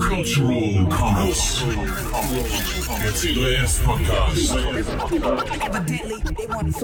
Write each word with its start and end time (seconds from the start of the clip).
Cultural 0.00 0.88
Commerce. 0.90 1.62
Der 3.00 3.12
C3S 3.12 3.78
Podcast. 3.84 4.56
Evidently, 5.62 6.16
they 6.36 6.46
want 6.48 6.68
it 6.68 6.74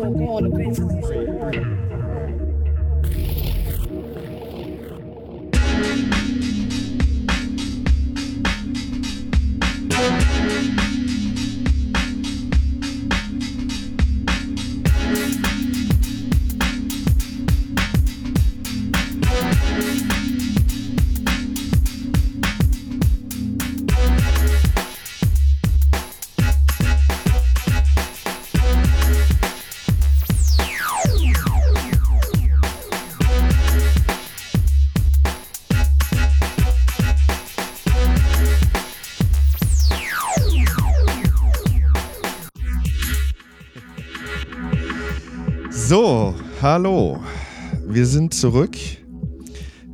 zurück 48.44 48.76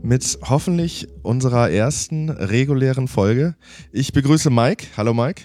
mit 0.03 0.41
hoffentlich 0.43 1.07
unserer 1.23 1.71
ersten 1.71 2.31
regulären 2.31 3.07
Folge. 3.07 3.55
Ich 3.93 4.13
begrüße 4.13 4.51
Mike. 4.51 4.89
Hallo 4.97 5.15
Mike. 5.15 5.45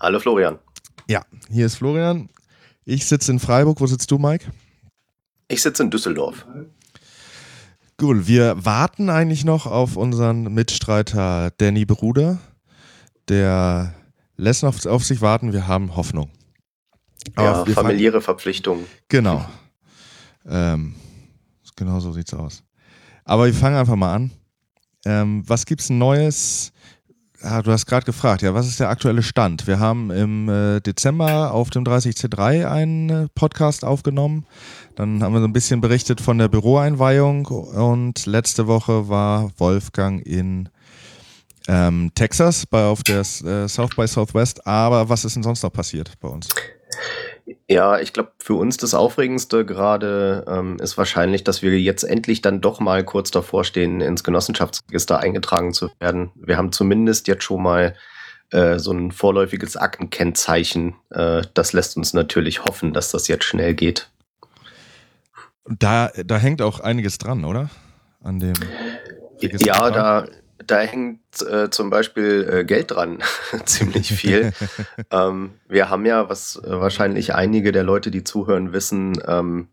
Hallo 0.00 0.18
Florian. 0.18 0.58
Ja, 1.08 1.24
hier 1.48 1.66
ist 1.66 1.76
Florian. 1.76 2.28
Ich 2.84 3.06
sitze 3.06 3.30
in 3.30 3.38
Freiburg. 3.38 3.80
Wo 3.80 3.86
sitzt 3.86 4.10
du, 4.10 4.18
Mike? 4.18 4.46
Ich 5.46 5.62
sitze 5.62 5.84
in 5.84 5.92
Düsseldorf. 5.92 6.44
Cool. 8.00 8.26
Wir 8.26 8.56
warten 8.64 9.08
eigentlich 9.08 9.44
noch 9.44 9.66
auf 9.66 9.96
unseren 9.96 10.52
Mitstreiter 10.52 11.52
Danny 11.56 11.84
Bruder. 11.84 12.40
Der 13.28 13.94
lässt 14.36 14.64
noch 14.64 14.86
auf 14.86 15.04
sich 15.04 15.20
warten. 15.20 15.52
Wir 15.52 15.68
haben 15.68 15.94
Hoffnung. 15.94 16.32
Ja, 17.38 17.64
familiäre 17.64 18.20
Verpflichtungen. 18.20 18.86
Genau. 19.06 19.48
Ähm, 20.44 20.96
genau 21.84 22.00
so 22.00 22.12
sieht's 22.12 22.34
aus. 22.34 22.62
Aber 23.24 23.46
wir 23.46 23.54
fangen 23.54 23.76
einfach 23.76 23.96
mal 23.96 24.14
an. 24.14 24.30
Ähm, 25.04 25.42
was 25.46 25.66
gibt's 25.66 25.90
Neues? 25.90 26.72
Ah, 27.42 27.60
du 27.60 27.72
hast 27.72 27.86
gerade 27.86 28.06
gefragt, 28.06 28.42
ja, 28.42 28.54
was 28.54 28.68
ist 28.68 28.78
der 28.78 28.88
aktuelle 28.88 29.22
Stand? 29.22 29.66
Wir 29.66 29.80
haben 29.80 30.12
im 30.12 30.48
äh, 30.48 30.80
Dezember 30.80 31.52
auf 31.52 31.70
dem 31.70 31.82
30C3 31.82 32.68
einen 32.70 33.10
äh, 33.10 33.28
Podcast 33.34 33.84
aufgenommen. 33.84 34.46
Dann 34.94 35.24
haben 35.24 35.32
wir 35.32 35.40
so 35.40 35.48
ein 35.48 35.52
bisschen 35.52 35.80
berichtet 35.80 36.20
von 36.20 36.38
der 36.38 36.46
Büroeinweihung 36.46 37.46
und 37.46 38.26
letzte 38.26 38.68
Woche 38.68 39.08
war 39.08 39.50
Wolfgang 39.58 40.24
in 40.24 40.68
ähm, 41.66 42.12
Texas 42.14 42.64
bei 42.64 42.84
auf 42.84 43.02
der 43.02 43.20
äh, 43.20 43.68
South 43.68 43.96
by 43.96 44.06
Southwest. 44.06 44.64
Aber 44.64 45.08
was 45.08 45.24
ist 45.24 45.34
denn 45.34 45.42
sonst 45.42 45.64
noch 45.64 45.72
passiert 45.72 46.12
bei 46.20 46.28
uns? 46.28 46.48
Ja, 47.68 47.98
ich 47.98 48.12
glaube, 48.12 48.32
für 48.38 48.54
uns 48.54 48.76
das 48.76 48.94
Aufregendste 48.94 49.64
gerade 49.64 50.44
ähm, 50.46 50.76
ist 50.80 50.96
wahrscheinlich, 50.96 51.44
dass 51.44 51.62
wir 51.62 51.78
jetzt 51.80 52.04
endlich 52.04 52.42
dann 52.42 52.60
doch 52.60 52.80
mal 52.80 53.04
kurz 53.04 53.30
davor 53.30 53.64
stehen, 53.64 54.00
ins 54.00 54.24
Genossenschaftsregister 54.24 55.18
eingetragen 55.18 55.72
zu 55.72 55.90
werden. 55.98 56.30
Wir 56.34 56.56
haben 56.56 56.72
zumindest 56.72 57.28
jetzt 57.28 57.44
schon 57.44 57.62
mal 57.62 57.94
äh, 58.50 58.78
so 58.78 58.92
ein 58.92 59.10
vorläufiges 59.10 59.76
Aktenkennzeichen. 59.76 60.94
Äh, 61.10 61.42
das 61.54 61.72
lässt 61.72 61.96
uns 61.96 62.14
natürlich 62.14 62.64
hoffen, 62.64 62.92
dass 62.92 63.10
das 63.10 63.26
jetzt 63.28 63.44
schnell 63.44 63.74
geht. 63.74 64.10
Da, 65.64 66.10
da 66.24 66.38
hängt 66.38 66.60
auch 66.60 66.80
einiges 66.80 67.18
dran, 67.18 67.44
oder? 67.44 67.70
An 68.22 68.38
dem. 68.38 68.54
Register 69.40 69.66
Ja, 69.66 69.90
da, 69.90 70.26
da 70.66 70.80
hängt 70.80 71.20
äh, 71.42 71.70
zum 71.70 71.90
Beispiel 71.90 72.48
äh, 72.50 72.64
Geld 72.64 72.90
dran, 72.90 73.18
ziemlich 73.64 74.12
viel. 74.12 74.52
ähm, 75.10 75.52
wir 75.68 75.90
haben 75.90 76.06
ja, 76.06 76.28
was 76.28 76.56
äh, 76.56 76.80
wahrscheinlich 76.80 77.34
einige 77.34 77.72
der 77.72 77.84
Leute, 77.84 78.10
die 78.10 78.24
zuhören, 78.24 78.72
wissen, 78.72 79.20
ähm, 79.26 79.68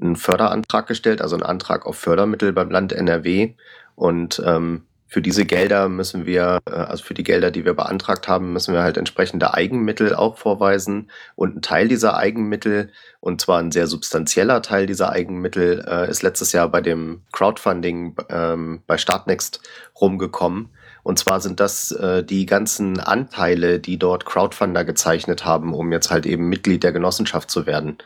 einen 0.00 0.16
Förderantrag 0.16 0.86
gestellt, 0.86 1.20
also 1.20 1.36
einen 1.36 1.44
Antrag 1.44 1.86
auf 1.86 1.96
Fördermittel 1.98 2.52
beim 2.52 2.70
Land 2.70 2.92
NRW. 2.92 3.54
Und 3.94 4.42
ähm, 4.44 4.84
für 5.08 5.22
diese 5.22 5.46
Gelder 5.46 5.88
müssen 5.88 6.26
wir, 6.26 6.58
äh, 6.66 6.70
also 6.70 7.02
für 7.02 7.14
die 7.14 7.24
Gelder, 7.24 7.50
die 7.50 7.64
wir 7.64 7.72
beantragt 7.72 8.28
haben, 8.28 8.52
müssen 8.52 8.74
wir 8.74 8.82
halt 8.82 8.98
entsprechende 8.98 9.54
Eigenmittel 9.54 10.14
auch 10.14 10.36
vorweisen. 10.36 11.10
Und 11.34 11.56
ein 11.56 11.62
Teil 11.62 11.88
dieser 11.88 12.16
Eigenmittel, 12.18 12.90
und 13.20 13.40
zwar 13.40 13.58
ein 13.58 13.72
sehr 13.72 13.86
substanzieller 13.86 14.60
Teil 14.60 14.86
dieser 14.86 15.10
Eigenmittel, 15.10 15.84
äh, 15.88 16.10
ist 16.10 16.22
letztes 16.22 16.52
Jahr 16.52 16.68
bei 16.68 16.82
dem 16.82 17.22
Crowdfunding 17.32 18.16
ähm, 18.28 18.82
bei 18.86 18.98
Startnext 18.98 19.60
rumgekommen. 19.98 20.68
Und 21.02 21.18
zwar 21.18 21.40
sind 21.40 21.58
das 21.58 21.90
äh, 21.92 22.22
die 22.22 22.44
ganzen 22.44 23.00
Anteile, 23.00 23.80
die 23.80 23.98
dort 23.98 24.26
Crowdfunder 24.26 24.84
gezeichnet 24.84 25.46
haben, 25.46 25.72
um 25.72 25.90
jetzt 25.90 26.10
halt 26.10 26.26
eben 26.26 26.50
Mitglied 26.50 26.82
der 26.82 26.92
Genossenschaft 26.92 27.50
zu 27.50 27.64
werden. 27.64 27.96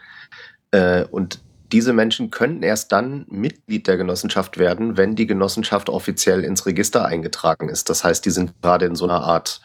Äh, 0.70 1.04
und 1.06 1.40
diese 1.72 1.92
Menschen 1.92 2.30
können 2.30 2.62
erst 2.62 2.92
dann 2.92 3.24
Mitglied 3.28 3.86
der 3.86 3.96
Genossenschaft 3.96 4.58
werden, 4.58 4.96
wenn 4.96 5.16
die 5.16 5.26
Genossenschaft 5.26 5.88
offiziell 5.88 6.44
ins 6.44 6.66
Register 6.66 7.06
eingetragen 7.06 7.68
ist. 7.68 7.88
Das 7.88 8.04
heißt, 8.04 8.24
die 8.26 8.30
sind 8.30 8.60
gerade 8.60 8.86
in 8.86 8.94
so 8.94 9.04
einer 9.04 9.22
Art 9.22 9.62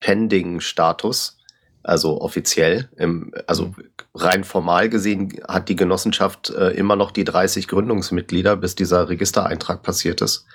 Pending-Status, 0.00 1.38
also 1.82 2.20
offiziell. 2.20 2.90
Im, 2.96 3.32
also 3.46 3.74
rein 4.14 4.44
formal 4.44 4.90
gesehen 4.90 5.40
hat 5.48 5.68
die 5.70 5.76
Genossenschaft 5.76 6.50
äh, 6.50 6.70
immer 6.70 6.96
noch 6.96 7.10
die 7.10 7.24
30 7.24 7.68
Gründungsmitglieder, 7.68 8.56
bis 8.56 8.74
dieser 8.74 9.08
Registereintrag 9.08 9.82
passiert 9.82 10.20
ist. 10.20 10.46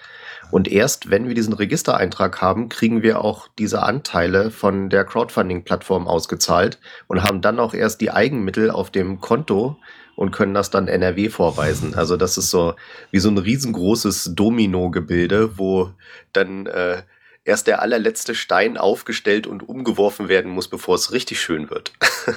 Und 0.52 0.68
erst 0.68 1.10
wenn 1.10 1.28
wir 1.28 1.34
diesen 1.34 1.54
Registereintrag 1.54 2.42
haben, 2.42 2.70
kriegen 2.70 3.02
wir 3.02 3.24
auch 3.24 3.48
diese 3.58 3.82
Anteile 3.84 4.52
von 4.52 4.90
der 4.90 5.06
Crowdfunding-Plattform 5.06 6.08
ausgezahlt 6.08 6.80
und 7.08 7.24
haben 7.24 7.42
dann 7.42 7.60
auch 7.60 7.74
erst 7.74 8.02
die 8.02 8.12
Eigenmittel 8.12 8.70
auf 8.70 8.92
dem 8.92 9.22
Konto 9.22 9.78
und 10.16 10.32
können 10.32 10.54
das 10.54 10.70
dann 10.70 10.88
NRW 10.88 11.30
vorweisen. 11.30 11.96
Also 11.96 12.18
das 12.18 12.38
ist 12.38 12.50
so 12.50 12.74
wie 13.12 13.20
so 13.20 13.30
ein 13.30 13.38
riesengroßes 13.38 14.32
Domino-Gebilde, 14.36 15.58
wo 15.58 15.92
dann 16.34 16.66
äh, 16.68 17.04
erst 17.46 17.68
der 17.68 17.82
allerletzte 17.82 18.36
Stein 18.36 18.78
aufgestellt 18.78 19.48
und 19.48 19.68
umgeworfen 19.68 20.30
werden 20.30 20.52
muss, 20.52 20.68
bevor 20.68 20.96
es 20.96 21.12
richtig 21.12 21.42
schön 21.42 21.70
wird. 21.70 21.94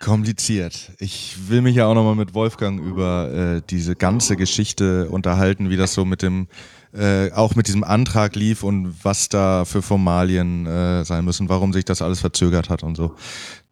Kompliziert. 0.00 0.92
Ich 0.98 1.48
will 1.48 1.62
mich 1.62 1.76
ja 1.76 1.86
auch 1.86 1.94
nochmal 1.94 2.14
mit 2.14 2.34
Wolfgang 2.34 2.78
über 2.80 3.32
äh, 3.32 3.62
diese 3.70 3.96
ganze 3.96 4.36
Geschichte 4.36 5.08
unterhalten, 5.08 5.70
wie 5.70 5.76
das 5.76 5.94
so 5.94 6.04
mit 6.04 6.20
dem, 6.20 6.48
äh, 6.92 7.30
auch 7.32 7.54
mit 7.54 7.68
diesem 7.68 7.84
Antrag 7.84 8.34
lief 8.34 8.64
und 8.64 8.94
was 9.02 9.30
da 9.30 9.64
für 9.64 9.80
Formalien 9.80 10.66
äh, 10.66 11.04
sein 11.04 11.24
müssen, 11.24 11.48
warum 11.48 11.72
sich 11.72 11.86
das 11.86 12.02
alles 12.02 12.20
verzögert 12.20 12.68
hat 12.68 12.82
und 12.82 12.96
so. 12.96 13.14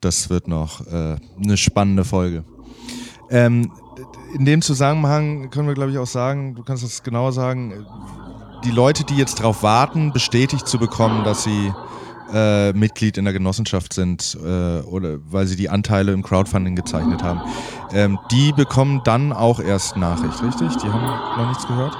Das 0.00 0.31
wird 0.31 0.49
noch 0.49 0.87
äh, 0.87 1.16
eine 1.43 1.56
spannende 1.56 2.05
Folge. 2.05 2.44
Ähm, 3.32 3.72
in 4.34 4.44
dem 4.44 4.62
Zusammenhang 4.62 5.50
können 5.50 5.66
wir, 5.66 5.75
glaube 5.75 5.91
ich, 5.91 5.98
auch 5.98 6.06
sagen, 6.06 6.54
du 6.54 6.62
kannst 6.62 6.84
das 6.84 7.03
genauer 7.03 7.32
sagen, 7.32 7.84
die 8.65 8.70
Leute, 8.70 9.04
die 9.04 9.16
jetzt 9.16 9.41
darauf 9.41 9.62
warten, 9.62 10.12
bestätigt 10.12 10.69
zu 10.69 10.78
bekommen, 10.78 11.25
dass 11.25 11.43
sie 11.44 11.72
äh, 12.32 12.72
Mitglied 12.72 13.19
in 13.19 13.25
der 13.25 13.32
Genossenschaft 13.34 13.93
sind 13.93 14.38
äh, 14.43 14.81
oder 14.82 15.19
weil 15.31 15.47
sie 15.47 15.56
die 15.56 15.69
Anteile 15.69 16.12
im 16.12 16.22
Crowdfunding 16.22 16.76
gezeichnet 16.76 17.22
haben, 17.22 17.41
ähm, 17.93 18.19
die 18.31 18.53
bekommen 18.53 19.00
dann 19.04 19.32
auch 19.32 19.60
erst 19.60 19.97
Nachricht, 19.97 20.43
richtig? 20.43 20.76
Die 20.76 20.88
haben 20.88 21.04
noch 21.38 21.49
nichts 21.49 21.66
gehört? 21.66 21.97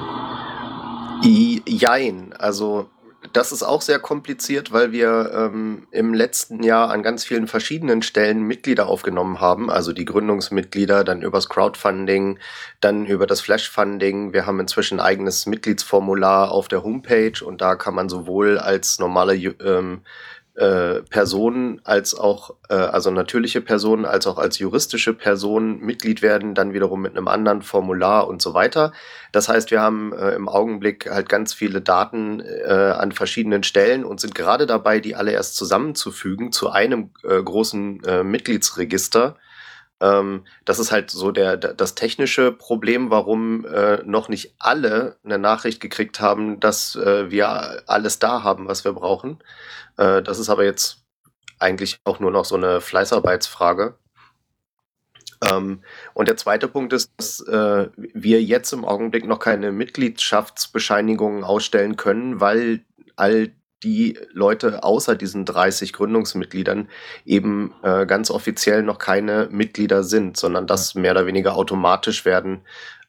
I- 1.25 1.63
Jein, 1.67 2.33
also 2.39 2.87
das 3.33 3.53
ist 3.53 3.63
auch 3.63 3.83
sehr 3.83 3.99
kompliziert, 3.99 4.73
weil 4.73 4.93
wir 4.93 5.31
ähm, 5.35 5.87
im 5.91 6.15
letzten 6.15 6.63
Jahr 6.63 6.91
an 6.91 7.03
ganz 7.03 7.25
vielen 7.25 7.47
verschiedenen 7.49 8.03
Stellen 8.03 8.43
Mitglieder 8.43 8.87
aufgenommen 8.87 9.41
haben, 9.41 9.71
also 9.71 9.93
die 9.93 10.05
Gründungsmitglieder, 10.05 11.05
dann 11.05 11.23
übers 11.23 11.49
Crowdfunding, 11.49 12.39
dann 12.81 13.07
über 13.07 13.27
das 13.27 13.41
Flashfunding. 13.41 14.33
Wir 14.33 14.47
haben 14.47 14.61
inzwischen 14.61 15.01
ein 15.01 15.07
eigenes 15.07 15.47
Mitgliedsformular 15.47 16.51
auf 16.51 16.69
der 16.69 16.83
Homepage 16.83 17.45
und 17.45 17.61
da 17.61 17.77
kann 17.77 17.95
man 17.95 18.09
sowohl 18.09 18.59
als 18.59 18.99
normale 18.99 19.35
ähm, 19.35 20.03
äh, 20.55 21.01
Person 21.03 21.81
als 21.85 22.15
auch, 22.15 22.55
äh, 22.69 22.75
also 22.75 23.11
natürliche 23.11 23.63
Person, 23.63 24.05
als 24.05 24.27
auch 24.27 24.37
als 24.37 24.59
juristische 24.59 25.15
Person 25.15 25.81
Mitglied 25.81 26.21
werden, 26.21 26.55
dann 26.55 26.75
wiederum 26.75 27.01
mit 27.01 27.17
einem 27.17 27.29
anderen 27.29 27.63
Formular 27.63 28.29
und 28.29 28.43
so 28.43 28.53
weiter. 28.53 28.93
Das 29.33 29.49
heißt, 29.49 29.71
wir 29.71 29.81
haben 29.81 30.13
äh, 30.13 30.33
im 30.33 30.49
Augenblick 30.49 31.11
halt 31.11 31.31
ganz 31.31 31.55
viele 31.55 31.81
Daten 31.81 32.41
äh, 32.41 32.71
an 32.71 33.13
verschiedenen 33.13 33.63
Stellen 33.63 34.05
und 34.05 34.21
sind 34.21 34.35
gerade 34.35 34.67
dabei, 34.67 35.01
die 35.01 35.15
alle 35.15 35.33
erst 35.33 35.57
zusammenzufügen 35.57 36.53
zu 36.53 36.71
einem 36.71 37.11
äh, 37.23 37.43
großen 37.43 38.05
äh, 38.05 38.23
Mitgliedsregister. 38.23 39.37
Ähm, 40.03 40.45
das 40.65 40.81
ist 40.81 40.91
halt 40.91 41.11
so 41.11 41.31
der, 41.31 41.57
das 41.57 41.95
technische 41.95 42.51
Problem, 42.51 43.11
warum 43.11 43.65
äh, 43.65 44.03
noch 44.05 44.29
nicht 44.29 44.55
alle 44.59 45.17
eine 45.25 45.39
Nachricht 45.39 45.81
gekriegt 45.81 46.21
haben, 46.21 46.59
dass 46.59 46.97
äh, 46.97 47.31
wir 47.31 47.89
alles 47.89 48.19
da 48.19 48.43
haben, 48.43 48.67
was 48.67 48.85
wir 48.85 48.93
brauchen. 48.93 49.39
Äh, 49.97 50.21
das 50.23 50.41
ist 50.41 50.51
aber 50.51 50.65
jetzt 50.65 51.05
eigentlich 51.61 52.01
auch 52.05 52.19
nur 52.19 52.33
noch 52.33 52.45
so 52.45 52.57
eine 52.57 52.81
Fleißarbeitsfrage. 52.81 53.97
Ähm, 55.49 55.83
und 56.15 56.27
der 56.27 56.37
zweite 56.37 56.67
Punkt 56.67 56.93
ist, 56.93 57.13
dass 57.17 57.41
äh, 57.47 57.89
wir 57.97 58.43
jetzt 58.43 58.73
im 58.73 58.85
Augenblick 58.85 59.25
noch 59.25 59.39
keine 59.39 59.71
Mitgliedschaftsbescheinigungen 59.71 61.45
ausstellen 61.45 61.95
können, 61.97 62.41
weil 62.41 62.85
all 63.15 63.53
die 63.83 64.19
Leute 64.33 64.83
außer 64.83 65.15
diesen 65.17 65.45
30 65.45 65.93
Gründungsmitgliedern 65.93 66.89
eben 67.25 67.73
äh, 67.83 68.07
ganz 68.07 68.31
offiziell 68.31 68.83
noch 68.83 68.99
keine 68.99 69.49
Mitglieder 69.51 70.05
sind, 70.05 70.37
sondern 70.37 70.67
das 70.67 70.95
mehr 70.95 71.13
oder 71.13 71.27
weniger 71.27 71.57
automatisch 71.57 72.25
werden, 72.25 72.61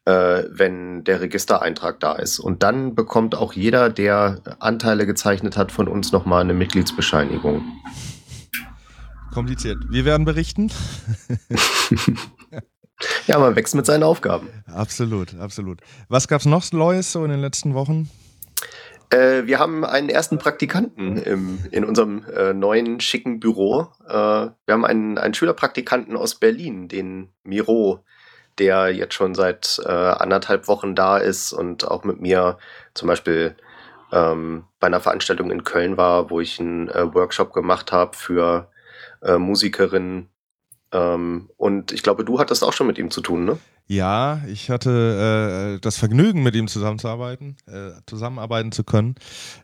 äh, 0.06 0.44
wenn 0.50 1.04
der 1.04 1.22
Registereintrag 1.22 2.00
da 2.00 2.14
ist. 2.14 2.40
Und 2.40 2.64
dann 2.64 2.96
bekommt 2.96 3.36
auch 3.36 3.54
jeder, 3.54 3.90
der 3.90 4.42
Anteile 4.60 5.06
gezeichnet 5.06 5.58
hat, 5.58 5.72
von 5.72 5.88
uns 5.88 6.12
nochmal 6.12 6.42
eine 6.42 6.54
Mitgliedsbescheinigung. 6.54 7.64
Kompliziert. 9.34 9.78
Wir 9.90 10.06
werden 10.06 10.26
berichten. 10.26 10.72
ja, 13.28 13.40
man 13.40 13.56
wächst 13.56 13.76
mit 13.76 13.86
seinen 13.86 14.04
Aufgaben. 14.04 14.50
Absolut, 14.66 15.36
absolut. 15.36 15.82
Was 16.10 16.28
gab 16.28 16.42
es 16.42 16.46
noch 16.46 16.72
Neues 16.72 17.12
so 17.12 17.24
in 17.24 17.32
den 17.32 17.40
letzten 17.40 17.74
Wochen? 17.74 18.10
Äh, 19.14 19.46
wir 19.46 19.60
haben 19.60 19.86
einen 19.86 20.10
ersten 20.10 20.40
Praktikanten 20.40 21.18
im, 21.18 21.60
in 21.70 21.86
unserem 21.86 22.26
äh, 22.36 22.52
neuen 22.54 23.00
schicken 23.00 23.40
Büro. 23.40 23.90
Äh, 24.08 24.12
wir 24.12 24.54
haben 24.70 24.86
einen, 24.86 25.20
einen 25.20 25.36
Schülerpraktikanten 25.36 26.18
aus 26.18 26.36
Berlin, 26.36 26.88
den 26.88 27.30
Miro, 27.44 28.04
der 28.58 28.90
jetzt 28.90 29.14
schon 29.14 29.36
seit 29.36 29.80
äh, 29.86 29.90
anderthalb 29.90 30.68
Wochen 30.68 30.96
da 30.96 31.18
ist 31.18 31.54
und 31.54 31.88
auch 31.88 32.04
mit 32.04 32.22
mir 32.22 32.58
zum 32.96 33.08
Beispiel 33.08 33.56
ähm, 34.12 34.64
bei 34.80 34.88
einer 34.88 35.00
Veranstaltung 35.00 35.52
in 35.52 35.64
Köln 35.64 35.96
war, 35.96 36.32
wo 36.32 36.40
ich 36.40 36.60
einen 36.60 36.90
äh, 36.90 37.14
Workshop 37.14 37.54
gemacht 37.54 37.92
habe 37.92 38.18
für 38.18 38.72
äh, 39.22 39.38
Musikerinnen. 39.38 40.30
Ähm, 40.92 41.52
und 41.58 41.92
ich 41.92 42.02
glaube, 42.02 42.26
du 42.26 42.40
hattest 42.40 42.64
auch 42.64 42.74
schon 42.74 42.88
mit 42.88 42.98
ihm 42.98 43.12
zu 43.12 43.22
tun, 43.22 43.46
ne? 43.46 43.60
Ja, 43.88 44.42
ich 44.48 44.70
hatte 44.70 45.76
äh, 45.76 45.80
das 45.82 45.98
Vergnügen, 45.98 46.42
mit 46.42 46.56
ihm 46.56 46.68
zusammenzuarbeiten, 46.68 47.58
äh, 47.68 47.92
zusammenarbeiten 48.06 48.72
zu 48.72 48.86
können. 48.86 49.16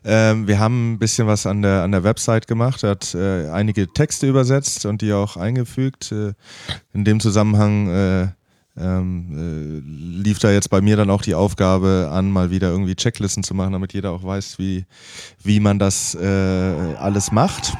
Ähm, 0.04 0.46
wir 0.46 0.58
haben 0.58 0.92
ein 0.92 0.98
bisschen 0.98 1.26
was 1.26 1.46
an 1.46 1.62
der, 1.62 1.82
an 1.82 1.92
der 1.92 2.04
Website 2.04 2.46
gemacht. 2.46 2.84
Er 2.84 2.90
hat 2.90 3.14
äh, 3.14 3.48
einige 3.48 3.88
Texte 3.88 4.28
übersetzt 4.28 4.84
und 4.84 5.00
die 5.00 5.14
auch 5.14 5.38
eingefügt. 5.38 6.12
Äh, 6.12 6.34
in 6.92 7.06
dem 7.06 7.18
Zusammenhang 7.20 7.88
äh, 7.88 8.28
ähm, 8.76 9.82
äh, 9.82 10.22
lief 10.22 10.38
da 10.38 10.50
jetzt 10.50 10.68
bei 10.68 10.82
mir 10.82 10.96
dann 10.96 11.08
auch 11.08 11.22
die 11.22 11.34
Aufgabe 11.34 12.10
an, 12.12 12.30
mal 12.30 12.50
wieder 12.50 12.68
irgendwie 12.70 12.96
Checklisten 12.96 13.42
zu 13.42 13.54
machen, 13.54 13.72
damit 13.72 13.94
jeder 13.94 14.12
auch 14.12 14.22
weiß, 14.22 14.58
wie, 14.58 14.84
wie 15.42 15.60
man 15.60 15.78
das 15.78 16.14
alles 16.14 17.32
macht. 17.32 17.72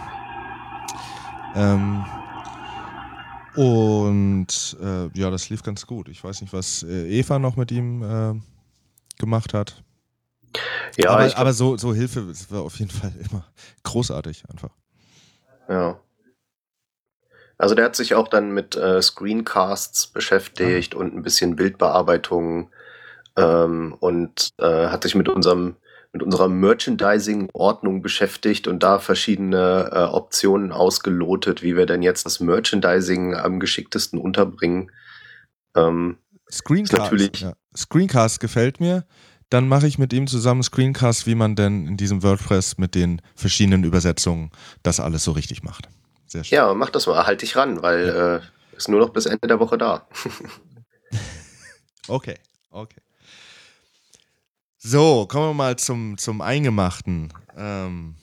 Ähm, 1.55 2.05
und 3.57 4.77
äh, 4.81 5.19
ja, 5.19 5.31
das 5.31 5.49
lief 5.49 5.63
ganz 5.63 5.87
gut. 5.87 6.09
Ich 6.09 6.23
weiß 6.23 6.41
nicht, 6.41 6.53
was 6.53 6.83
äh, 6.83 7.09
Eva 7.19 7.39
noch 7.39 7.57
mit 7.57 7.71
ihm 7.71 8.03
äh, 8.03 8.41
gemacht 9.19 9.55
hat. 9.55 9.83
Ja, 10.97 11.11
aber, 11.11 11.37
aber 11.37 11.53
so, 11.53 11.77
so 11.77 11.95
Hilfe 11.95 12.33
war 12.51 12.63
auf 12.63 12.79
jeden 12.79 12.91
Fall 12.91 13.13
immer 13.31 13.45
großartig 13.83 14.45
einfach. 14.51 14.71
Ja. 15.69 16.01
Also 17.59 17.75
der 17.75 17.85
hat 17.85 17.97
sich 17.97 18.15
auch 18.15 18.29
dann 18.29 18.53
mit 18.53 18.75
äh, 18.75 19.03
Screencasts 19.03 20.07
beschäftigt 20.07 20.95
ja. 20.95 21.01
und 21.01 21.15
ein 21.15 21.23
bisschen 21.23 21.57
Bildbearbeitung 21.57 22.71
ähm, 23.37 23.95
und 24.01 24.55
äh, 24.59 24.89
hat 24.89 25.03
sich 25.03 25.15
mit 25.15 25.29
unserem 25.29 25.77
mit 26.13 26.23
unserer 26.23 26.49
Merchandising-Ordnung 26.49 28.03
beschäftigt 28.03 28.67
und 28.67 28.83
da 28.83 28.99
verschiedene 28.99 29.91
äh, 29.93 29.99
Optionen 30.05 30.73
ausgelotet, 30.73 31.63
wie 31.63 31.77
wir 31.77 31.87
denn 31.87 32.03
jetzt 32.03 32.27
das 32.27 32.41
Merchandising 32.41 33.35
am 33.35 33.61
geschicktesten 33.61 34.19
unterbringen. 34.19 34.91
Ähm, 35.77 36.19
Screencast, 36.51 37.41
ja. 37.41 37.53
Screencast 37.77 38.41
gefällt 38.41 38.81
mir. 38.81 39.05
Dann 39.51 39.69
mache 39.69 39.87
ich 39.87 39.99
mit 39.99 40.13
ihm 40.13 40.27
zusammen 40.27 40.63
Screencast, 40.63 41.27
wie 41.27 41.35
man 41.35 41.57
denn 41.57 41.87
in 41.87 41.97
diesem 41.97 42.23
WordPress 42.23 42.79
mit 42.79 42.95
den 42.95 43.21
verschiedenen 43.35 43.85
Übersetzungen 43.85 44.51
das 44.83 45.01
alles 45.01 45.25
so 45.25 45.33
richtig 45.33 45.63
macht. 45.63 45.89
Sehr 46.27 46.45
schön. 46.45 46.57
Ja, 46.57 46.75
mach 46.75 46.91
das 46.91 47.07
mal, 47.07 47.27
halt 47.27 47.43
dich 47.43 47.57
ran, 47.57 47.83
weil 47.83 48.07
ja. 48.07 48.37
äh, 48.37 48.41
ist 48.77 48.89
nur 48.89 49.01
noch 49.01 49.11
bis 49.11 49.27
Ende 49.27 49.49
der 49.49 49.59
Woche 49.59 49.77
da. 49.79 50.07
okay, 52.09 52.37
okay. 52.71 53.01
So, 54.83 55.27
kommen 55.27 55.51
wir 55.51 55.55
mal 55.55 55.77
zum, 55.77 56.17
zum 56.17 56.41
Eingemachten. 56.41 57.35
Ähm, 57.55 58.15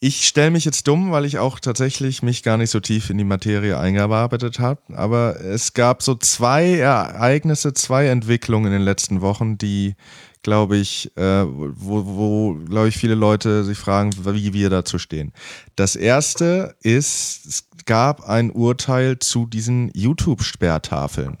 ich 0.00 0.26
stelle 0.26 0.50
mich 0.50 0.64
jetzt 0.64 0.88
dumm, 0.88 1.12
weil 1.12 1.24
ich 1.24 1.38
auch 1.38 1.60
tatsächlich 1.60 2.24
mich 2.24 2.42
gar 2.42 2.56
nicht 2.56 2.70
so 2.70 2.80
tief 2.80 3.08
in 3.08 3.18
die 3.18 3.24
Materie 3.24 3.78
eingearbeitet 3.78 4.58
habe. 4.58 4.80
Aber 4.92 5.40
es 5.40 5.74
gab 5.74 6.02
so 6.02 6.16
zwei 6.16 6.78
Ereignisse, 6.78 7.72
zwei 7.72 8.08
Entwicklungen 8.08 8.66
in 8.66 8.72
den 8.72 8.82
letzten 8.82 9.20
Wochen, 9.20 9.58
die, 9.58 9.94
glaube 10.42 10.76
ich, 10.76 11.16
äh, 11.16 11.44
wo, 11.46 12.04
wo 12.04 12.54
glaube 12.54 12.88
ich, 12.88 12.96
viele 12.96 13.14
Leute 13.14 13.62
sich 13.62 13.78
fragen, 13.78 14.10
wie 14.24 14.52
wir 14.52 14.70
dazu 14.70 14.98
stehen. 14.98 15.32
Das 15.76 15.94
erste 15.94 16.74
ist, 16.80 17.46
es 17.46 17.68
gab 17.86 18.28
ein 18.28 18.50
Urteil 18.50 19.20
zu 19.20 19.46
diesen 19.46 19.92
YouTube-Sperrtafeln 19.94 21.38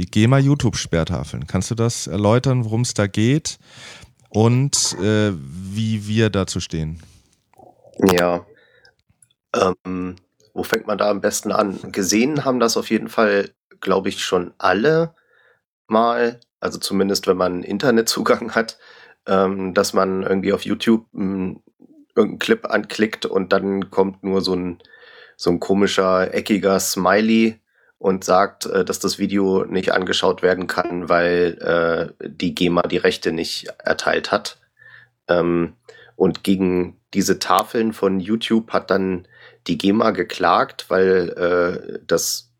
die 0.00 0.06
GEMA 0.06 0.38
YouTube-Sperrtafeln. 0.38 1.46
Kannst 1.46 1.70
du 1.70 1.74
das 1.74 2.06
erläutern, 2.06 2.64
worum 2.64 2.80
es 2.80 2.94
da 2.94 3.06
geht 3.06 3.58
und 4.30 4.96
äh, 4.98 5.32
wie 5.34 6.06
wir 6.06 6.30
dazu 6.30 6.58
stehen? 6.58 7.02
Ja. 8.10 8.46
Ähm, 9.54 10.16
wo 10.54 10.62
fängt 10.62 10.86
man 10.86 10.96
da 10.96 11.10
am 11.10 11.20
besten 11.20 11.52
an? 11.52 11.92
Gesehen 11.92 12.46
haben 12.46 12.60
das 12.60 12.78
auf 12.78 12.88
jeden 12.88 13.08
Fall, 13.08 13.50
glaube 13.80 14.08
ich, 14.08 14.24
schon 14.24 14.54
alle 14.56 15.14
mal, 15.86 16.40
also 16.60 16.78
zumindest 16.78 17.26
wenn 17.26 17.36
man 17.36 17.62
Internetzugang 17.62 18.52
hat, 18.54 18.78
ähm, 19.26 19.74
dass 19.74 19.92
man 19.92 20.22
irgendwie 20.22 20.54
auf 20.54 20.62
YouTube 20.62 21.06
ähm, 21.14 21.62
irgendeinen 22.16 22.38
Clip 22.38 22.64
anklickt 22.64 23.26
und 23.26 23.52
dann 23.52 23.90
kommt 23.90 24.24
nur 24.24 24.40
so 24.40 24.54
ein, 24.54 24.78
so 25.36 25.50
ein 25.50 25.60
komischer, 25.60 26.32
eckiger 26.32 26.80
Smiley 26.80 27.60
und 28.00 28.24
sagt, 28.24 28.64
äh, 28.64 28.82
dass 28.84 28.98
das 28.98 29.18
Video 29.18 29.66
nicht 29.66 29.92
angeschaut 29.92 30.42
werden 30.42 30.66
kann, 30.66 31.10
weil 31.10 32.14
äh, 32.18 32.28
die 32.28 32.54
GEMA 32.54 32.82
die 32.82 32.96
Rechte 32.96 33.30
nicht 33.30 33.68
erteilt 33.78 34.32
hat. 34.32 34.58
Ähm, 35.28 35.74
und 36.16 36.42
gegen 36.42 36.98
diese 37.12 37.38
Tafeln 37.38 37.92
von 37.92 38.18
YouTube 38.18 38.72
hat 38.72 38.90
dann 38.90 39.28
die 39.66 39.76
GEMA 39.76 40.12
geklagt, 40.12 40.86
weil 40.88 41.28
äh, 41.28 41.98
das 42.06 42.50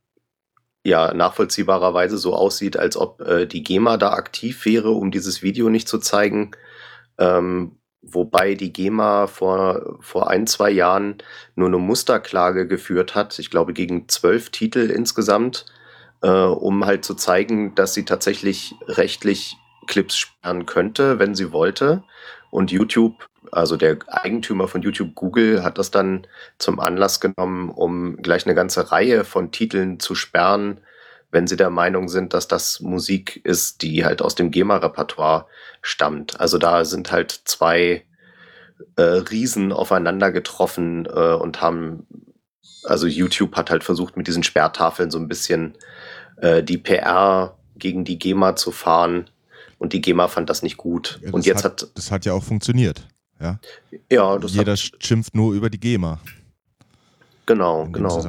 ja 0.84 1.14
nachvollziehbarerweise 1.14 2.18
so 2.18 2.34
aussieht, 2.34 2.76
als 2.76 2.98
ob 2.98 3.22
äh, 3.22 3.46
die 3.46 3.62
GEMA 3.62 3.96
da 3.96 4.12
aktiv 4.12 4.66
wäre, 4.66 4.90
um 4.90 5.10
dieses 5.10 5.42
Video 5.42 5.70
nicht 5.70 5.88
zu 5.88 5.98
zeigen. 5.98 6.50
Ähm, 7.16 7.79
Wobei 8.12 8.54
die 8.54 8.72
GEMA 8.72 9.26
vor, 9.26 9.98
vor 10.00 10.30
ein, 10.30 10.46
zwei 10.46 10.70
Jahren 10.70 11.18
nur 11.54 11.68
eine 11.68 11.78
Musterklage 11.78 12.66
geführt 12.66 13.14
hat, 13.14 13.38
ich 13.38 13.50
glaube 13.50 13.72
gegen 13.72 14.08
zwölf 14.08 14.50
Titel 14.50 14.90
insgesamt, 14.90 15.66
äh, 16.22 16.28
um 16.28 16.86
halt 16.86 17.04
zu 17.04 17.14
zeigen, 17.14 17.74
dass 17.74 17.94
sie 17.94 18.04
tatsächlich 18.04 18.74
rechtlich 18.86 19.56
Clips 19.86 20.16
sperren 20.16 20.66
könnte, 20.66 21.18
wenn 21.18 21.34
sie 21.34 21.52
wollte. 21.52 22.02
Und 22.50 22.72
YouTube, 22.72 23.28
also 23.52 23.76
der 23.76 23.98
Eigentümer 24.08 24.68
von 24.68 24.82
YouTube 24.82 25.14
Google, 25.14 25.62
hat 25.62 25.78
das 25.78 25.90
dann 25.90 26.26
zum 26.58 26.80
Anlass 26.80 27.20
genommen, 27.20 27.70
um 27.70 28.16
gleich 28.16 28.46
eine 28.46 28.54
ganze 28.54 28.90
Reihe 28.92 29.24
von 29.24 29.52
Titeln 29.52 30.00
zu 30.00 30.14
sperren, 30.14 30.80
wenn 31.30 31.46
sie 31.46 31.56
der 31.56 31.70
Meinung 31.70 32.08
sind, 32.08 32.34
dass 32.34 32.48
das 32.48 32.80
Musik 32.80 33.40
ist, 33.44 33.82
die 33.82 34.04
halt 34.04 34.22
aus 34.22 34.34
dem 34.34 34.50
GEMA-Repertoire 34.50 35.46
stammt. 35.82 36.40
Also 36.40 36.58
da 36.58 36.84
sind 36.84 37.12
halt 37.12 37.30
zwei 37.44 38.04
äh, 38.96 39.02
Riesen 39.02 39.72
aufeinander 39.72 40.32
getroffen 40.32 41.06
äh, 41.06 41.34
und 41.34 41.60
haben, 41.60 42.06
also 42.84 43.06
YouTube 43.06 43.56
hat 43.56 43.70
halt 43.70 43.84
versucht, 43.84 44.16
mit 44.16 44.26
diesen 44.26 44.42
Sperrtafeln 44.42 45.10
so 45.10 45.18
ein 45.18 45.28
bisschen 45.28 45.76
äh, 46.36 46.62
die 46.62 46.78
PR 46.78 47.56
gegen 47.76 48.04
die 48.04 48.18
GEMA 48.18 48.56
zu 48.56 48.72
fahren. 48.72 49.30
Und 49.78 49.92
die 49.92 50.00
GEMA 50.00 50.28
fand 50.28 50.50
das 50.50 50.62
nicht 50.62 50.76
gut. 50.76 51.20
Ja, 51.22 51.32
und 51.32 51.46
jetzt 51.46 51.64
hat, 51.64 51.82
hat, 51.82 51.90
Das 51.94 52.10
hat 52.10 52.26
ja 52.26 52.32
auch 52.32 52.42
funktioniert. 52.42 53.06
Ja, 53.40 53.58
ja 54.10 54.38
Jeder 54.38 54.72
hat, 54.72 54.90
schimpft 55.00 55.34
nur 55.34 55.54
über 55.54 55.70
die 55.70 55.80
GEMA. 55.80 56.20
Genau, 57.46 57.86
genau. 57.86 58.22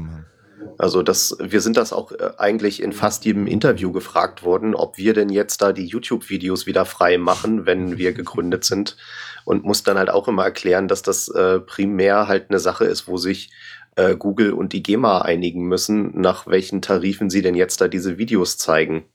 Also 0.82 1.04
das, 1.04 1.38
wir 1.40 1.62
sind 1.62 1.78
das 1.78 1.94
auch 1.94 2.12
äh, 2.12 2.32
eigentlich 2.40 2.82
in 2.82 2.92
fast 2.92 3.24
jedem 3.24 3.46
Interview 3.46 3.92
gefragt 3.92 4.42
worden, 4.42 4.74
ob 4.74 4.98
wir 4.98 5.14
denn 5.14 5.30
jetzt 5.30 5.62
da 5.62 5.74
die 5.74 5.86
YouTube-Videos 5.86 6.66
wieder 6.66 6.86
frei 6.86 7.20
machen, 7.20 7.68
wenn 7.68 8.00
wir 8.00 8.14
gegründet 8.14 8.66
sind. 8.66 8.98
Und 9.46 9.64
muss 9.64 9.84
dann 9.84 10.00
halt 10.00 10.10
auch 10.10 10.28
immer 10.28 10.44
erklären, 10.44 10.88
dass 10.88 11.04
das 11.04 11.28
äh, 11.28 11.60
primär 11.60 12.28
halt 12.28 12.50
eine 12.50 12.60
Sache 12.60 12.86
ist, 12.86 13.08
wo 13.08 13.18
sich 13.18 13.52
äh, 13.96 14.16
Google 14.16 14.54
und 14.54 14.74
die 14.74 14.82
GEMA 14.82 15.22
einigen 15.22 15.68
müssen, 15.68 16.20
nach 16.20 16.48
welchen 16.48 16.82
Tarifen 16.82 17.30
sie 17.30 17.44
denn 17.44 17.54
jetzt 17.54 17.80
da 17.80 17.88
diese 17.88 18.18
Videos 18.18 18.58
zeigen. 18.58 19.06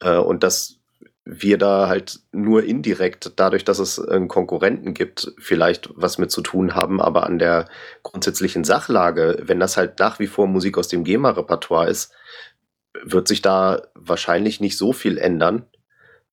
Äh, 0.00 0.18
und 0.18 0.44
dass 0.44 0.75
wir 1.28 1.58
da 1.58 1.88
halt 1.88 2.20
nur 2.30 2.62
indirekt, 2.62 3.32
dadurch, 3.34 3.64
dass 3.64 3.80
es 3.80 3.98
einen 3.98 4.28
Konkurrenten 4.28 4.94
gibt, 4.94 5.34
vielleicht 5.38 5.90
was 5.96 6.18
mit 6.18 6.30
zu 6.30 6.40
tun 6.40 6.76
haben, 6.76 7.00
aber 7.00 7.26
an 7.26 7.40
der 7.40 7.68
grundsätzlichen 8.04 8.62
Sachlage, 8.62 9.36
wenn 9.42 9.58
das 9.58 9.76
halt 9.76 9.98
nach 9.98 10.20
wie 10.20 10.28
vor 10.28 10.46
Musik 10.46 10.78
aus 10.78 10.86
dem 10.86 11.02
GEMA-Repertoire 11.02 11.90
ist, 11.90 12.12
wird 13.02 13.26
sich 13.26 13.42
da 13.42 13.82
wahrscheinlich 13.94 14.60
nicht 14.60 14.78
so 14.78 14.92
viel 14.92 15.18
ändern. 15.18 15.66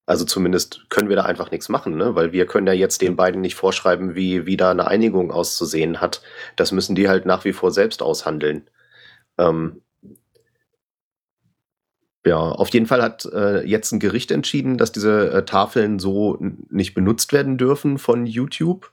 Also 0.06 0.26
zumindest 0.26 0.86
können 0.90 1.10
wir 1.10 1.16
da 1.16 1.24
einfach 1.24 1.50
nichts 1.50 1.70
machen, 1.70 1.98
ne? 1.98 2.14
weil 2.14 2.32
wir 2.32 2.46
können 2.46 2.68
ja 2.68 2.74
jetzt 2.74 3.02
den 3.02 3.16
beiden 3.16 3.42
nicht 3.42 3.56
vorschreiben, 3.56 4.14
wie, 4.14 4.46
wie 4.46 4.58
da 4.58 4.70
eine 4.70 4.88
Einigung 4.88 5.32
auszusehen 5.32 6.02
hat. 6.02 6.22
Das 6.56 6.72
müssen 6.72 6.94
die 6.94 7.10
halt 7.10 7.26
nach 7.26 7.46
wie 7.46 7.54
vor 7.54 7.72
selbst 7.72 8.04
aushandeln. 8.04 8.70
Ähm 9.40 9.82
ja, 12.26 12.38
auf 12.38 12.70
jeden 12.70 12.86
Fall 12.86 13.02
hat 13.02 13.26
äh, 13.26 13.66
jetzt 13.66 13.92
ein 13.92 14.00
Gericht 14.00 14.32
entschieden, 14.32 14.78
dass 14.78 14.92
diese 14.92 15.32
äh, 15.32 15.46
Tafeln 15.46 16.00
so 16.00 16.38
nicht 16.70 16.94
benutzt 16.94 17.34
werden 17.34 17.58
dürfen 17.58 17.98
von 17.98 18.26
YouTube. 18.26 18.92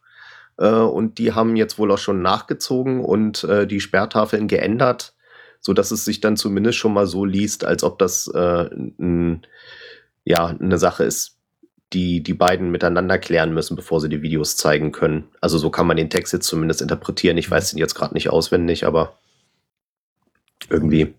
Äh, 0.58 0.68
und 0.70 1.18
die 1.18 1.32
haben 1.32 1.54
jetzt 1.54 1.78
wohl 1.78 1.92
auch 1.92 1.98
schon 1.98 2.22
nachgezogen 2.22 3.04
und 3.04 3.44
äh, 3.44 3.66
die 3.66 3.80
Sperrtafeln 3.80 4.48
geändert, 4.48 5.14
so 5.60 5.72
dass 5.72 5.92
es 5.92 6.04
sich 6.04 6.20
dann 6.20 6.36
zumindest 6.36 6.78
schon 6.78 6.92
mal 6.92 7.06
so 7.06 7.24
liest, 7.24 7.64
als 7.64 7.84
ob 7.84 7.98
das 7.98 8.26
äh, 8.28 8.68
ein 8.98 9.46
ja, 10.24 10.46
eine 10.46 10.78
Sache 10.78 11.04
ist, 11.04 11.38
die 11.92 12.22
die 12.22 12.34
beiden 12.34 12.70
miteinander 12.70 13.18
klären 13.18 13.54
müssen, 13.54 13.76
bevor 13.76 14.00
sie 14.00 14.08
die 14.08 14.22
Videos 14.22 14.56
zeigen 14.56 14.92
können. 14.92 15.28
Also 15.40 15.58
so 15.58 15.70
kann 15.70 15.86
man 15.86 15.96
den 15.96 16.10
Text 16.10 16.32
jetzt 16.32 16.46
zumindest 16.46 16.82
interpretieren. 16.82 17.38
Ich 17.38 17.50
weiß 17.50 17.70
den 17.70 17.78
jetzt 17.78 17.94
gerade 17.94 18.14
nicht 18.14 18.30
auswendig, 18.30 18.86
aber 18.86 19.18
irgendwie. 20.68 21.14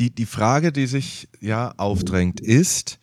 Die, 0.00 0.14
die 0.14 0.26
Frage, 0.26 0.72
die 0.72 0.86
sich 0.86 1.28
ja 1.40 1.74
aufdrängt, 1.76 2.40
ist, 2.40 2.98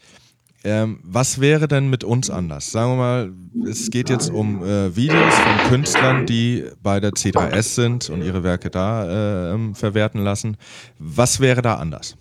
ähm, 0.63 0.99
was 1.03 1.39
wäre 1.39 1.67
denn 1.67 1.89
mit 1.89 2.03
uns 2.03 2.29
anders? 2.29 2.71
Sagen 2.71 2.93
wir 2.93 2.95
mal, 2.95 3.33
es 3.69 3.91
geht 3.91 4.09
jetzt 4.09 4.31
um 4.31 4.63
äh, 4.63 4.95
Videos 4.95 5.35
von 5.35 5.69
Künstlern, 5.69 6.25
die 6.25 6.65
bei 6.81 6.99
der 6.99 7.11
C3S 7.11 7.75
sind 7.75 8.09
und 8.09 8.23
ihre 8.23 8.43
Werke 8.43 8.71
da 8.71 9.05
äh, 9.05 9.53
ähm, 9.53 9.75
verwerten 9.75 10.23
lassen. 10.23 10.57
Was 10.97 11.39
wäre 11.39 11.61
da 11.61 11.75
anders? 11.75 12.17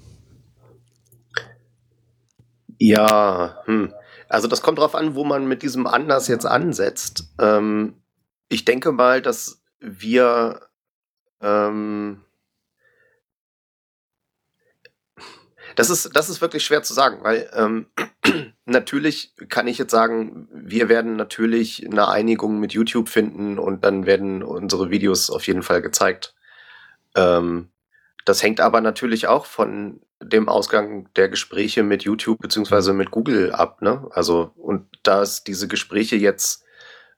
Ja, 2.79 3.63
hm. 3.65 3.95
Also 4.29 4.49
das 4.49 4.61
kommt 4.61 4.79
drauf 4.79 4.95
an, 4.95 5.15
wo 5.15 5.25
man 5.25 5.47
mit 5.47 5.63
diesem 5.63 5.87
anders 5.87 6.29
jetzt 6.29 6.45
ansetzt. 6.45 7.33
Ähm, 7.41 7.95
ich 8.51 8.67
denke 8.67 8.93
mal, 8.93 9.23
dass 9.23 9.63
wir 9.81 10.61
ähm, 11.41 12.24
das 15.77 15.91
ist, 15.91 16.15
das 16.15 16.29
ist 16.29 16.41
wirklich 16.41 16.65
schwer 16.65 16.83
zu 16.83 16.95
sagen, 16.95 17.19
weil 17.23 17.51
ähm, 17.55 17.87
natürlich 18.65 19.35
kann 19.49 19.67
ich 19.67 19.79
jetzt 19.79 19.91
sagen, 19.91 20.49
wir 20.53 20.89
werden 20.89 21.17
natürlich 21.17 21.85
eine 21.87 22.09
Einigung 22.09 22.61
mit 22.61 22.73
YouTube 22.73 23.09
finden 23.09 23.59
und 23.59 23.85
dann 23.85 24.07
werden 24.07 24.43
unsere 24.43 24.91
Videos 24.91 25.31
auf 25.31 25.47
jeden 25.47 25.63
Fall 25.63 25.83
gezeigt. 25.83 26.35
Ähm, 27.15 27.69
das 28.25 28.43
hängt 28.43 28.61
aber 28.61 28.81
natürlich 28.81 29.27
auch 29.27 29.47
von 29.47 30.01
dem 30.23 30.49
Ausgang 30.49 31.09
der 31.15 31.29
Gespräche 31.29 31.83
mit 31.83 32.03
YouTube 32.03 32.39
beziehungsweise 32.41 32.93
mit 32.95 33.11
Google 33.11 33.53
ab. 33.53 33.83
Ne? 33.83 34.07
Also, 34.11 34.53
und 34.57 34.87
da 35.03 35.23
es 35.23 35.45
diese 35.45 35.69
Gespräche 35.69 36.17
jetzt 36.17 36.65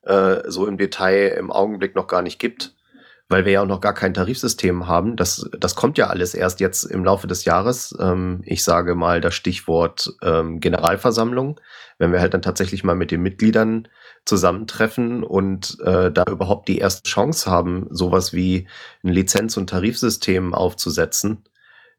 äh, 0.02 0.42
so 0.46 0.66
im 0.66 0.76
Detail 0.76 1.36
im 1.38 1.52
Augenblick 1.52 1.94
noch 1.94 2.06
gar 2.06 2.22
nicht 2.22 2.38
gibt, 2.38 2.75
weil 3.28 3.44
wir 3.44 3.52
ja 3.52 3.62
auch 3.62 3.66
noch 3.66 3.80
gar 3.80 3.94
kein 3.94 4.14
Tarifsystem 4.14 4.86
haben. 4.86 5.16
Das, 5.16 5.48
das 5.58 5.74
kommt 5.74 5.98
ja 5.98 6.06
alles 6.06 6.34
erst 6.34 6.60
jetzt 6.60 6.84
im 6.84 7.04
Laufe 7.04 7.26
des 7.26 7.44
Jahres. 7.44 7.94
Ähm, 7.98 8.40
ich 8.44 8.62
sage 8.62 8.94
mal 8.94 9.20
das 9.20 9.34
Stichwort 9.34 10.14
ähm, 10.22 10.60
Generalversammlung. 10.60 11.60
Wenn 11.98 12.12
wir 12.12 12.20
halt 12.20 12.34
dann 12.34 12.42
tatsächlich 12.42 12.84
mal 12.84 12.94
mit 12.94 13.10
den 13.10 13.22
Mitgliedern 13.22 13.88
zusammentreffen 14.24 15.24
und 15.24 15.78
äh, 15.80 16.12
da 16.12 16.24
überhaupt 16.30 16.68
die 16.68 16.78
erste 16.78 17.08
Chance 17.08 17.50
haben, 17.50 17.88
sowas 17.90 18.32
wie 18.32 18.68
ein 19.02 19.08
Lizenz- 19.08 19.56
und 19.56 19.70
Tarifsystem 19.70 20.54
aufzusetzen, 20.54 21.44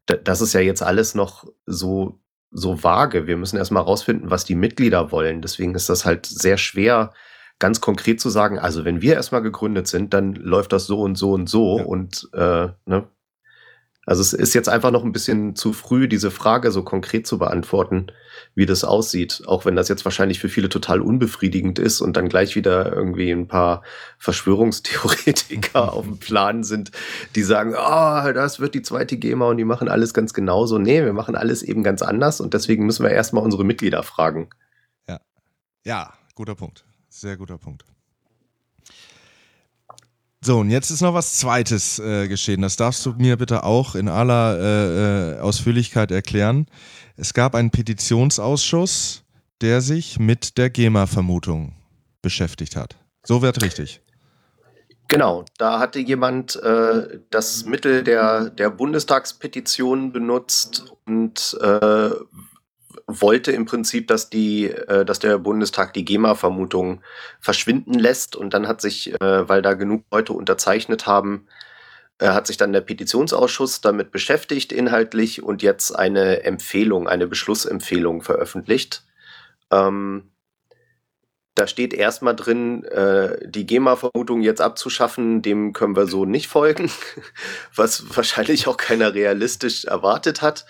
das 0.06 0.40
ist 0.40 0.54
ja 0.54 0.60
jetzt 0.60 0.82
alles 0.82 1.14
noch 1.14 1.44
so, 1.66 2.18
so 2.50 2.82
vage. 2.82 3.26
Wir 3.26 3.36
müssen 3.36 3.58
erstmal 3.58 3.82
rausfinden, 3.82 4.30
was 4.30 4.46
die 4.46 4.54
Mitglieder 4.54 5.12
wollen. 5.12 5.42
Deswegen 5.42 5.74
ist 5.74 5.90
das 5.90 6.06
halt 6.06 6.24
sehr 6.24 6.56
schwer, 6.56 7.12
ganz 7.58 7.80
konkret 7.80 8.20
zu 8.20 8.30
sagen, 8.30 8.58
also 8.58 8.84
wenn 8.84 9.02
wir 9.02 9.14
erstmal 9.14 9.42
gegründet 9.42 9.88
sind, 9.88 10.14
dann 10.14 10.34
läuft 10.34 10.72
das 10.72 10.86
so 10.86 11.00
und 11.00 11.16
so 11.16 11.32
und 11.32 11.48
so. 11.48 11.78
Ja. 11.78 11.84
Und 11.84 12.28
äh, 12.32 12.68
ne, 12.86 13.08
also 14.08 14.22
es 14.22 14.32
ist 14.32 14.54
jetzt 14.54 14.70
einfach 14.70 14.90
noch 14.90 15.04
ein 15.04 15.12
bisschen 15.12 15.54
zu 15.54 15.74
früh, 15.74 16.08
diese 16.08 16.30
Frage 16.30 16.70
so 16.70 16.82
konkret 16.82 17.26
zu 17.26 17.36
beantworten, 17.36 18.06
wie 18.54 18.64
das 18.64 18.82
aussieht. 18.82 19.42
Auch 19.44 19.66
wenn 19.66 19.76
das 19.76 19.90
jetzt 19.90 20.06
wahrscheinlich 20.06 20.40
für 20.40 20.48
viele 20.48 20.70
total 20.70 21.02
unbefriedigend 21.02 21.78
ist 21.78 22.00
und 22.00 22.16
dann 22.16 22.30
gleich 22.30 22.56
wieder 22.56 22.90
irgendwie 22.90 23.30
ein 23.30 23.48
paar 23.48 23.82
Verschwörungstheoretiker 24.16 25.92
auf 25.92 26.06
dem 26.06 26.16
Plan 26.16 26.64
sind, 26.64 26.90
die 27.34 27.42
sagen, 27.42 27.74
ah, 27.76 28.26
oh, 28.26 28.32
das 28.32 28.60
wird 28.60 28.74
die 28.74 28.80
zweite 28.80 29.18
GEMA 29.18 29.50
und 29.50 29.58
die 29.58 29.66
machen 29.66 29.90
alles 29.90 30.14
ganz 30.14 30.32
genauso. 30.32 30.78
Nee, 30.78 31.04
wir 31.04 31.12
machen 31.12 31.36
alles 31.36 31.62
eben 31.62 31.82
ganz 31.82 32.00
anders 32.00 32.40
und 32.40 32.54
deswegen 32.54 32.86
müssen 32.86 33.02
wir 33.02 33.10
erstmal 33.10 33.44
unsere 33.44 33.64
Mitglieder 33.64 34.02
fragen. 34.02 34.48
Ja. 35.06 35.20
Ja, 35.84 36.14
guter 36.34 36.54
Punkt. 36.54 36.87
Sehr 37.08 37.36
guter 37.36 37.58
Punkt. 37.58 37.84
So, 40.40 40.60
und 40.60 40.70
jetzt 40.70 40.90
ist 40.90 41.00
noch 41.00 41.14
was 41.14 41.36
Zweites 41.36 41.98
äh, 41.98 42.28
geschehen. 42.28 42.62
Das 42.62 42.76
darfst 42.76 43.04
du 43.04 43.12
mir 43.14 43.36
bitte 43.36 43.64
auch 43.64 43.96
in 43.96 44.08
aller 44.08 44.58
äh, 44.58 45.32
äh, 45.32 45.40
Ausführlichkeit 45.40 46.12
erklären. 46.12 46.66
Es 47.16 47.34
gab 47.34 47.56
einen 47.56 47.70
Petitionsausschuss, 47.70 49.24
der 49.60 49.80
sich 49.80 50.20
mit 50.20 50.56
der 50.56 50.70
GEMA-Vermutung 50.70 51.74
beschäftigt 52.22 52.76
hat. 52.76 52.96
So 53.24 53.42
wird 53.42 53.62
richtig. 53.62 54.00
Genau, 55.08 55.44
da 55.56 55.80
hatte 55.80 55.98
jemand 55.98 56.54
äh, 56.62 57.20
das 57.30 57.64
Mittel 57.64 58.04
der, 58.04 58.50
der 58.50 58.70
Bundestagspetition 58.70 60.12
benutzt 60.12 60.92
und 61.06 61.58
äh, 61.60 62.10
wollte 63.08 63.52
im 63.52 63.64
Prinzip, 63.64 64.06
dass 64.06 64.30
die, 64.30 64.66
äh, 64.66 65.04
dass 65.04 65.18
der 65.18 65.38
Bundestag 65.38 65.94
die 65.94 66.04
GEMA-Vermutung 66.04 67.00
verschwinden 67.40 67.94
lässt 67.94 68.36
und 68.36 68.54
dann 68.54 68.68
hat 68.68 68.80
sich, 68.80 69.14
äh, 69.20 69.48
weil 69.48 69.62
da 69.62 69.74
genug 69.74 70.04
Leute 70.12 70.34
unterzeichnet 70.34 71.06
haben, 71.06 71.48
äh, 72.18 72.28
hat 72.28 72.46
sich 72.46 72.58
dann 72.58 72.72
der 72.72 72.82
Petitionsausschuss 72.82 73.80
damit 73.80 74.12
beschäftigt 74.12 74.72
inhaltlich 74.72 75.42
und 75.42 75.62
jetzt 75.62 75.92
eine 75.92 76.44
Empfehlung, 76.44 77.08
eine 77.08 77.26
Beschlussempfehlung 77.26 78.22
veröffentlicht. 78.22 79.04
Ähm, 79.70 80.30
da 81.54 81.66
steht 81.66 81.94
erstmal 81.94 82.36
drin, 82.36 82.84
äh, 82.84 83.48
die 83.48 83.66
GEMA-Vermutung 83.66 84.42
jetzt 84.42 84.60
abzuschaffen, 84.60 85.40
dem 85.42 85.72
können 85.72 85.96
wir 85.96 86.06
so 86.06 86.26
nicht 86.26 86.46
folgen, 86.46 86.90
was 87.74 88.16
wahrscheinlich 88.16 88.68
auch 88.68 88.76
keiner 88.76 89.14
realistisch 89.14 89.86
erwartet 89.86 90.42
hat. 90.42 90.66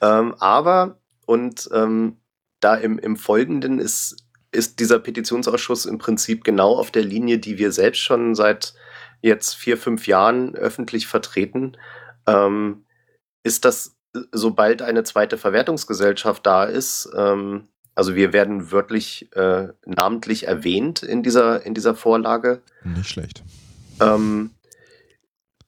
Ähm, 0.00 0.34
aber 0.38 0.98
und 1.28 1.68
ähm, 1.74 2.16
da 2.58 2.74
im, 2.74 2.98
im 2.98 3.16
Folgenden 3.16 3.78
ist, 3.78 4.16
ist 4.50 4.80
dieser 4.80 4.98
Petitionsausschuss 4.98 5.84
im 5.84 5.98
Prinzip 5.98 6.42
genau 6.42 6.74
auf 6.74 6.90
der 6.90 7.04
Linie, 7.04 7.38
die 7.38 7.58
wir 7.58 7.70
selbst 7.70 8.00
schon 8.00 8.34
seit 8.34 8.72
jetzt 9.20 9.54
vier, 9.54 9.76
fünf 9.76 10.06
Jahren 10.06 10.54
öffentlich 10.54 11.06
vertreten. 11.06 11.76
Ähm, 12.26 12.86
ist 13.42 13.66
das, 13.66 13.94
sobald 14.32 14.80
eine 14.80 15.04
zweite 15.04 15.36
Verwertungsgesellschaft 15.36 16.46
da 16.46 16.64
ist, 16.64 17.10
ähm, 17.14 17.68
also 17.94 18.14
wir 18.14 18.32
werden 18.32 18.72
wörtlich 18.72 19.28
äh, 19.36 19.68
namentlich 19.84 20.48
erwähnt 20.48 21.02
in 21.02 21.22
dieser, 21.22 21.66
in 21.66 21.74
dieser 21.74 21.94
Vorlage. 21.94 22.62
Nicht 22.84 23.10
schlecht. 23.10 23.42
Ähm, 24.00 24.52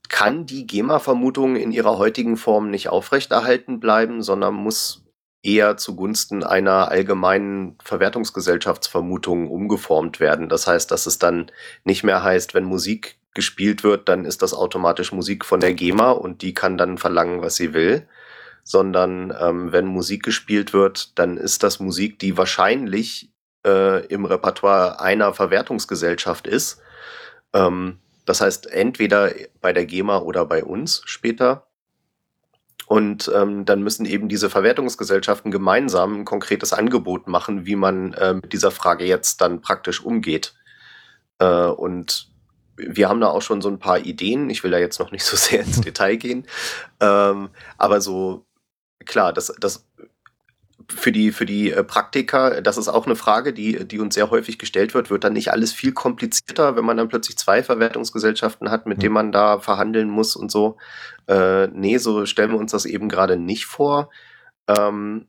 kann 0.08 0.46
die 0.46 0.66
GEMA-Vermutung 0.66 1.56
in 1.56 1.70
ihrer 1.70 1.98
heutigen 1.98 2.38
Form 2.38 2.70
nicht 2.70 2.88
aufrechterhalten 2.88 3.78
bleiben, 3.78 4.22
sondern 4.22 4.54
muss 4.54 4.99
eher 5.42 5.76
zugunsten 5.76 6.44
einer 6.44 6.90
allgemeinen 6.90 7.78
Verwertungsgesellschaftsvermutung 7.82 9.48
umgeformt 9.48 10.20
werden. 10.20 10.48
Das 10.48 10.66
heißt, 10.66 10.90
dass 10.90 11.06
es 11.06 11.18
dann 11.18 11.50
nicht 11.84 12.04
mehr 12.04 12.22
heißt, 12.22 12.54
wenn 12.54 12.64
Musik 12.64 13.18
gespielt 13.34 13.82
wird, 13.84 14.08
dann 14.08 14.24
ist 14.24 14.42
das 14.42 14.52
automatisch 14.52 15.12
Musik 15.12 15.44
von 15.44 15.60
der 15.60 15.72
GEMA 15.72 16.10
und 16.10 16.42
die 16.42 16.52
kann 16.52 16.76
dann 16.76 16.98
verlangen, 16.98 17.40
was 17.42 17.56
sie 17.56 17.72
will, 17.72 18.06
sondern 18.64 19.34
ähm, 19.40 19.72
wenn 19.72 19.86
Musik 19.86 20.22
gespielt 20.24 20.72
wird, 20.72 21.18
dann 21.18 21.36
ist 21.36 21.62
das 21.62 21.80
Musik, 21.80 22.18
die 22.18 22.36
wahrscheinlich 22.36 23.32
äh, 23.66 24.04
im 24.06 24.24
Repertoire 24.24 25.00
einer 25.00 25.32
Verwertungsgesellschaft 25.32 26.46
ist. 26.46 26.80
Ähm, 27.52 27.98
das 28.26 28.40
heißt, 28.40 28.70
entweder 28.70 29.32
bei 29.60 29.72
der 29.72 29.86
GEMA 29.86 30.18
oder 30.18 30.44
bei 30.44 30.64
uns 30.64 31.02
später. 31.04 31.66
Und 32.86 33.30
ähm, 33.34 33.64
dann 33.64 33.82
müssen 33.82 34.04
eben 34.04 34.28
diese 34.28 34.50
Verwertungsgesellschaften 34.50 35.50
gemeinsam 35.50 36.20
ein 36.20 36.24
konkretes 36.24 36.72
Angebot 36.72 37.28
machen, 37.28 37.66
wie 37.66 37.76
man 37.76 38.12
äh, 38.14 38.34
mit 38.34 38.52
dieser 38.52 38.70
Frage 38.70 39.04
jetzt 39.04 39.40
dann 39.40 39.60
praktisch 39.60 40.04
umgeht. 40.04 40.54
Äh, 41.38 41.66
und 41.66 42.30
wir 42.76 43.08
haben 43.08 43.20
da 43.20 43.28
auch 43.28 43.42
schon 43.42 43.60
so 43.60 43.68
ein 43.68 43.78
paar 43.78 43.98
Ideen. 43.98 44.50
Ich 44.50 44.64
will 44.64 44.70
da 44.70 44.78
jetzt 44.78 44.98
noch 44.98 45.12
nicht 45.12 45.24
so 45.24 45.36
sehr 45.36 45.60
ins 45.60 45.80
Detail 45.82 46.16
gehen. 46.16 46.46
Ähm, 47.00 47.50
aber 47.78 48.00
so, 48.00 48.46
klar, 49.04 49.32
das, 49.32 49.52
das 49.60 49.86
für 50.90 51.12
die, 51.12 51.32
für 51.32 51.46
die 51.46 51.70
äh, 51.70 51.84
Praktiker, 51.84 52.60
das 52.62 52.76
ist 52.76 52.88
auch 52.88 53.06
eine 53.06 53.16
Frage, 53.16 53.52
die, 53.52 53.86
die 53.86 53.98
uns 53.98 54.14
sehr 54.14 54.30
häufig 54.30 54.58
gestellt 54.58 54.94
wird. 54.94 55.10
Wird 55.10 55.24
dann 55.24 55.32
nicht 55.32 55.52
alles 55.52 55.72
viel 55.72 55.92
komplizierter, 55.92 56.76
wenn 56.76 56.84
man 56.84 56.96
dann 56.96 57.08
plötzlich 57.08 57.38
zwei 57.38 57.62
Verwertungsgesellschaften 57.62 58.70
hat, 58.70 58.86
mit 58.86 58.98
mhm. 58.98 59.02
denen 59.02 59.14
man 59.14 59.32
da 59.32 59.60
verhandeln 59.60 60.10
muss 60.10 60.36
und 60.36 60.50
so? 60.50 60.76
Äh, 61.28 61.68
nee, 61.68 61.98
so 61.98 62.26
stellen 62.26 62.52
wir 62.52 62.58
uns 62.58 62.72
das 62.72 62.84
eben 62.84 63.08
gerade 63.08 63.36
nicht 63.36 63.66
vor. 63.66 64.10
Ähm, 64.68 65.26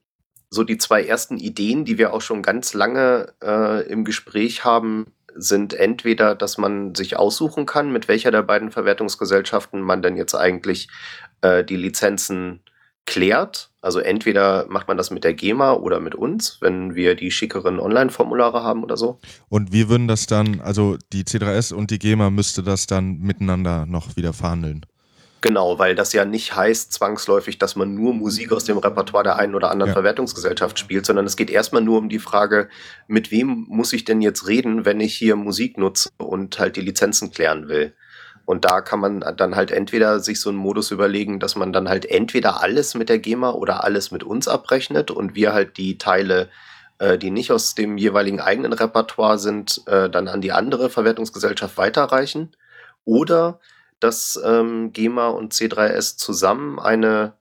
so 0.49 0.63
die 0.63 0.77
zwei 0.77 1.03
ersten 1.03 1.37
Ideen, 1.37 1.85
die 1.85 1.97
wir 1.97 2.13
auch 2.13 2.21
schon 2.21 2.41
ganz 2.41 2.73
lange 2.73 3.33
äh, 3.41 3.87
im 3.87 4.03
Gespräch 4.03 4.65
haben, 4.65 5.13
sind 5.33 5.73
entweder, 5.73 6.35
dass 6.35 6.57
man 6.57 6.93
sich 6.93 7.15
aussuchen 7.17 7.65
kann, 7.65 7.91
mit 7.91 8.07
welcher 8.07 8.31
der 8.31 8.43
beiden 8.43 8.69
Verwertungsgesellschaften 8.69 9.81
man 9.81 10.01
denn 10.01 10.17
jetzt 10.17 10.35
eigentlich 10.35 10.89
äh, 11.41 11.63
die 11.63 11.77
Lizenzen 11.77 12.61
klärt. 13.05 13.71
Also 13.81 13.99
entweder 13.99 14.67
macht 14.69 14.87
man 14.87 14.97
das 14.97 15.09
mit 15.09 15.23
der 15.23 15.33
GEMA 15.33 15.73
oder 15.73 15.99
mit 15.99 16.15
uns, 16.15 16.57
wenn 16.61 16.93
wir 16.95 17.15
die 17.15 17.31
schickeren 17.31 17.79
Online-Formulare 17.79 18.63
haben 18.63 18.83
oder 18.83 18.95
so. 18.95 19.19
Und 19.49 19.71
wir 19.71 19.89
würden 19.89 20.07
das 20.07 20.27
dann, 20.27 20.61
also 20.61 20.97
die 21.11 21.23
C3S 21.23 21.73
und 21.73 21.91
die 21.91 21.99
GEMA 21.99 22.29
müsste 22.29 22.61
das 22.63 22.85
dann 22.85 23.17
miteinander 23.19 23.85
noch 23.85 24.15
wieder 24.15 24.33
verhandeln. 24.33 24.85
Genau, 25.41 25.79
weil 25.79 25.95
das 25.95 26.13
ja 26.13 26.23
nicht 26.23 26.55
heißt 26.55 26.93
zwangsläufig, 26.93 27.57
dass 27.57 27.75
man 27.75 27.95
nur 27.95 28.13
Musik 28.13 28.51
aus 28.51 28.65
dem 28.65 28.77
Repertoire 28.77 29.23
der 29.23 29.37
einen 29.37 29.55
oder 29.55 29.71
anderen 29.71 29.89
ja. 29.89 29.93
Verwertungsgesellschaft 29.93 30.77
spielt, 30.77 31.07
sondern 31.07 31.25
es 31.25 31.35
geht 31.35 31.49
erstmal 31.49 31.81
nur 31.81 31.97
um 31.97 32.09
die 32.09 32.19
Frage, 32.19 32.69
mit 33.07 33.31
wem 33.31 33.65
muss 33.67 33.91
ich 33.91 34.05
denn 34.05 34.21
jetzt 34.21 34.47
reden, 34.47 34.85
wenn 34.85 34.99
ich 34.99 35.15
hier 35.15 35.35
Musik 35.35 35.79
nutze 35.79 36.09
und 36.17 36.59
halt 36.59 36.75
die 36.75 36.81
Lizenzen 36.81 37.31
klären 37.31 37.67
will. 37.67 37.95
Und 38.45 38.65
da 38.65 38.81
kann 38.81 38.99
man 38.99 39.19
dann 39.37 39.55
halt 39.55 39.71
entweder 39.71 40.19
sich 40.19 40.39
so 40.41 40.49
einen 40.49 40.57
Modus 40.57 40.91
überlegen, 40.91 41.39
dass 41.39 41.55
man 41.55 41.71
dann 41.73 41.87
halt 41.87 42.05
entweder 42.05 42.61
alles 42.61 42.95
mit 42.95 43.09
der 43.09 43.19
GEMA 43.19 43.51
oder 43.51 43.83
alles 43.83 44.11
mit 44.11 44.23
uns 44.23 44.47
abrechnet 44.47 45.11
und 45.11 45.35
wir 45.35 45.53
halt 45.53 45.77
die 45.77 45.97
Teile, 45.97 46.49
äh, 46.99 47.17
die 47.17 47.31
nicht 47.31 47.51
aus 47.51 47.75
dem 47.75 47.97
jeweiligen 47.97 48.39
eigenen 48.39 48.73
Repertoire 48.73 49.39
sind, 49.39 49.81
äh, 49.87 50.09
dann 50.09 50.27
an 50.27 50.41
die 50.41 50.51
andere 50.51 50.89
Verwertungsgesellschaft 50.89 51.77
weiterreichen. 51.77 52.55
Oder 53.05 53.59
dass 53.99 54.39
ähm, 54.43 54.91
GEMA 54.93 55.29
und 55.29 55.53
C3S 55.53 56.17
zusammen 56.17 56.79
eine, 56.79 57.33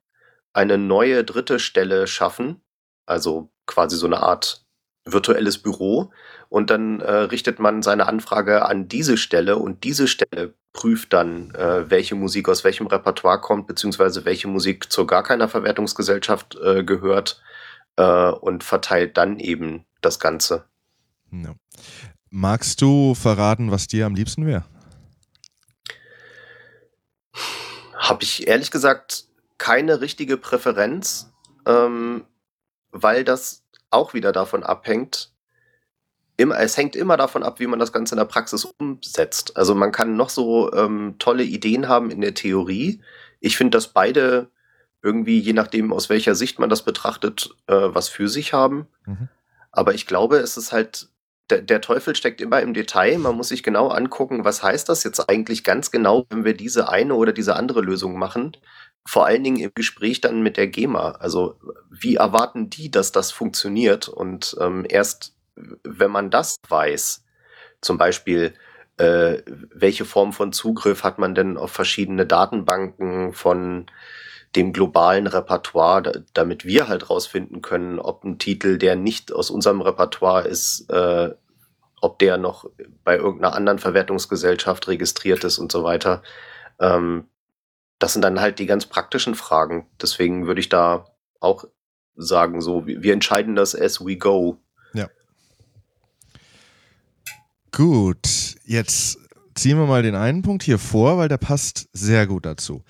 eine 0.53 0.79
neue 0.79 1.25
dritte 1.25 1.59
Stelle 1.59 2.07
schaffen, 2.07 2.61
also 3.07 3.51
quasi 3.67 3.97
so 3.97 4.07
eine 4.07 4.23
Art 4.23 4.65
virtuelles 5.05 5.59
Büro, 5.59 6.13
und 6.49 6.71
dann 6.71 7.01
äh, 7.01 7.13
richtet 7.13 7.59
man 7.59 7.83
seine 7.83 8.07
Anfrage 8.07 8.67
an 8.67 8.89
diese 8.89 9.17
Stelle 9.17 9.57
und 9.57 9.85
diese 9.85 10.07
Stelle 10.09 10.55
prüft 10.73 11.13
dann, 11.13 11.55
äh, 11.55 11.91
welche 11.91 12.15
Musik 12.15 12.49
aus 12.49 12.65
welchem 12.65 12.87
Repertoire 12.87 13.41
kommt, 13.41 13.67
beziehungsweise 13.67 14.25
welche 14.25 14.49
Musik 14.49 14.91
zu 14.93 15.07
gar 15.07 15.23
keiner 15.23 15.49
Verwertungsgesellschaft 15.49 16.57
äh, 16.63 16.85
gehört 16.85 17.43
äh, 17.97 18.31
und 18.31 18.63
verteilt 18.65 19.17
dann 19.17 19.39
eben 19.39 19.85
das 20.01 20.21
Ganze. 20.21 20.65
Ja. 21.33 21.55
Magst 22.31 22.81
du 22.81 23.15
verraten, 23.15 23.71
was 23.71 23.89
dir 23.89 24.07
am 24.07 24.15
liebsten 24.15 24.47
wäre? 24.47 24.65
Habe 27.95 28.23
ich 28.23 28.47
ehrlich 28.47 28.71
gesagt 28.71 29.25
keine 29.59 30.01
richtige 30.01 30.37
Präferenz, 30.37 31.33
ähm, 31.67 32.25
weil 32.93 33.25
das 33.25 33.65
auch 33.91 34.15
wieder 34.15 34.33
davon 34.33 34.63
abhängt, 34.63 35.30
immer, 36.41 36.59
es 36.59 36.77
hängt 36.77 36.97
immer 36.97 37.17
davon 37.17 37.43
ab, 37.43 37.61
wie 37.61 37.67
man 37.67 37.79
das 37.79 37.93
Ganze 37.93 38.15
in 38.15 38.19
der 38.19 38.25
Praxis 38.25 38.65
umsetzt. 38.65 39.57
Also 39.57 39.75
man 39.75 39.93
kann 39.93 40.17
noch 40.17 40.31
so 40.31 40.73
ähm, 40.73 41.17
tolle 41.19 41.45
Ideen 41.45 41.87
haben 41.87 42.11
in 42.11 42.23
der 42.23 42.35
Theorie. 42.35 43.03
Ich 43.41 43.57
finde, 43.59 43.77
dass 43.77 43.89
beide 43.89 44.49
irgendwie, 45.03 45.39
je 45.39 45.53
nachdem, 45.53 45.93
aus 45.93 46.09
welcher 46.09 46.35
Sicht 46.35 46.59
man 46.59 46.71
das 46.71 46.83
betrachtet, 46.83 47.51
äh, 47.67 47.75
was 47.75 48.09
für 48.09 48.29
sich 48.29 48.55
haben. 48.55 48.87
Mhm. 49.05 49.29
Aber 49.71 49.95
ich 49.95 50.07
glaube, 50.07 50.39
es 50.39 50.57
ist 50.57 50.73
halt, 50.73 51.09
der, 51.51 51.61
der 51.61 51.83
Teufel 51.83 52.17
steckt 52.17 52.41
immer 52.41 52.61
im 52.63 52.73
Detail. 52.73 53.19
Man 53.19 53.37
muss 53.37 53.49
sich 53.49 53.63
genau 53.63 53.89
angucken, 53.89 54.45
was 54.45 54.63
heißt 54.63 54.89
das 54.89 55.05
jetzt 55.05 55.29
eigentlich 55.29 55.63
ganz 55.63 55.91
genau, 55.91 56.25
wenn 56.31 56.45
wir 56.45 56.55
diese 56.55 56.89
eine 56.89 57.15
oder 57.15 57.33
diese 57.33 57.57
andere 57.57 57.83
Lösung 57.83 58.19
machen. 58.19 58.57
Vor 59.07 59.27
allen 59.27 59.45
Dingen 59.45 59.59
im 59.59 59.73
Gespräch 59.75 60.23
dann 60.23 60.43
mit 60.43 60.57
der 60.57 60.69
GEMA. 60.69 61.13
Also 61.13 61.57
wie 61.91 62.17
erwarten 62.17 62.71
die, 62.71 62.91
dass 62.91 63.13
das 63.13 63.31
funktioniert? 63.31 64.09
Und 64.09 64.57
ähm, 64.61 64.87
erst 64.89 65.35
wenn 65.55 66.11
man 66.11 66.31
das 66.31 66.57
weiß, 66.69 67.25
zum 67.81 67.99
Beispiel, 67.99 68.55
äh, 68.97 69.43
welche 69.47 70.05
Form 70.05 70.33
von 70.33 70.53
Zugriff 70.53 71.05
hat 71.05 71.19
man 71.19 71.35
denn 71.35 71.57
auf 71.57 71.71
verschiedene 71.71 72.27
Datenbanken 72.27 73.33
von 73.33 73.87
dem 74.57 74.73
globalen 74.73 75.27
Repertoire, 75.27 76.03
da, 76.03 76.13
damit 76.35 76.65
wir 76.65 76.89
halt 76.89 77.09
rausfinden 77.09 77.63
können, 77.63 77.99
ob 77.99 78.25
ein 78.25 78.39
Titel, 78.39 78.79
der 78.79 78.97
nicht 78.97 79.33
aus 79.33 79.51
unserem 79.51 79.81
Repertoire 79.81 80.47
ist, 80.47 80.91
äh, 80.91 81.31
ob 82.01 82.19
der 82.19 82.37
noch 82.37 82.69
bei 83.05 83.17
irgendeiner 83.17 83.55
anderen 83.55 83.79
Verwertungsgesellschaft 83.79 84.89
registriert 84.89 85.45
ist 85.45 85.59
und 85.59 85.71
so 85.71 85.85
weiter. 85.85 86.23
Ähm, 86.79 87.29
das 87.99 88.15
sind 88.15 88.23
dann 88.23 88.41
halt 88.41 88.59
die 88.59 88.67
ganz 88.67 88.87
praktischen 88.87 89.35
Fragen. 89.35 89.87
Deswegen 90.01 90.47
würde 90.47 90.61
ich 90.61 90.69
da 90.69 91.07
auch 91.39 91.65
sagen, 92.17 92.61
so, 92.61 92.87
wir 92.87 93.13
entscheiden 93.13 93.55
das 93.55 93.75
as 93.75 94.05
we 94.05 94.17
go. 94.17 94.59
Gut, 97.73 98.57
jetzt 98.65 99.19
ziehen 99.55 99.79
wir 99.79 99.87
mal 99.87 100.03
den 100.03 100.17
einen 100.17 100.43
Punkt 100.43 100.65
hier 100.65 100.79
vor, 100.79 101.19
weil 101.19 101.29
der 101.29 101.39
passt 101.39 101.89
sehr 101.93 102.27
gut 102.27 102.45
dazu. 102.45 102.83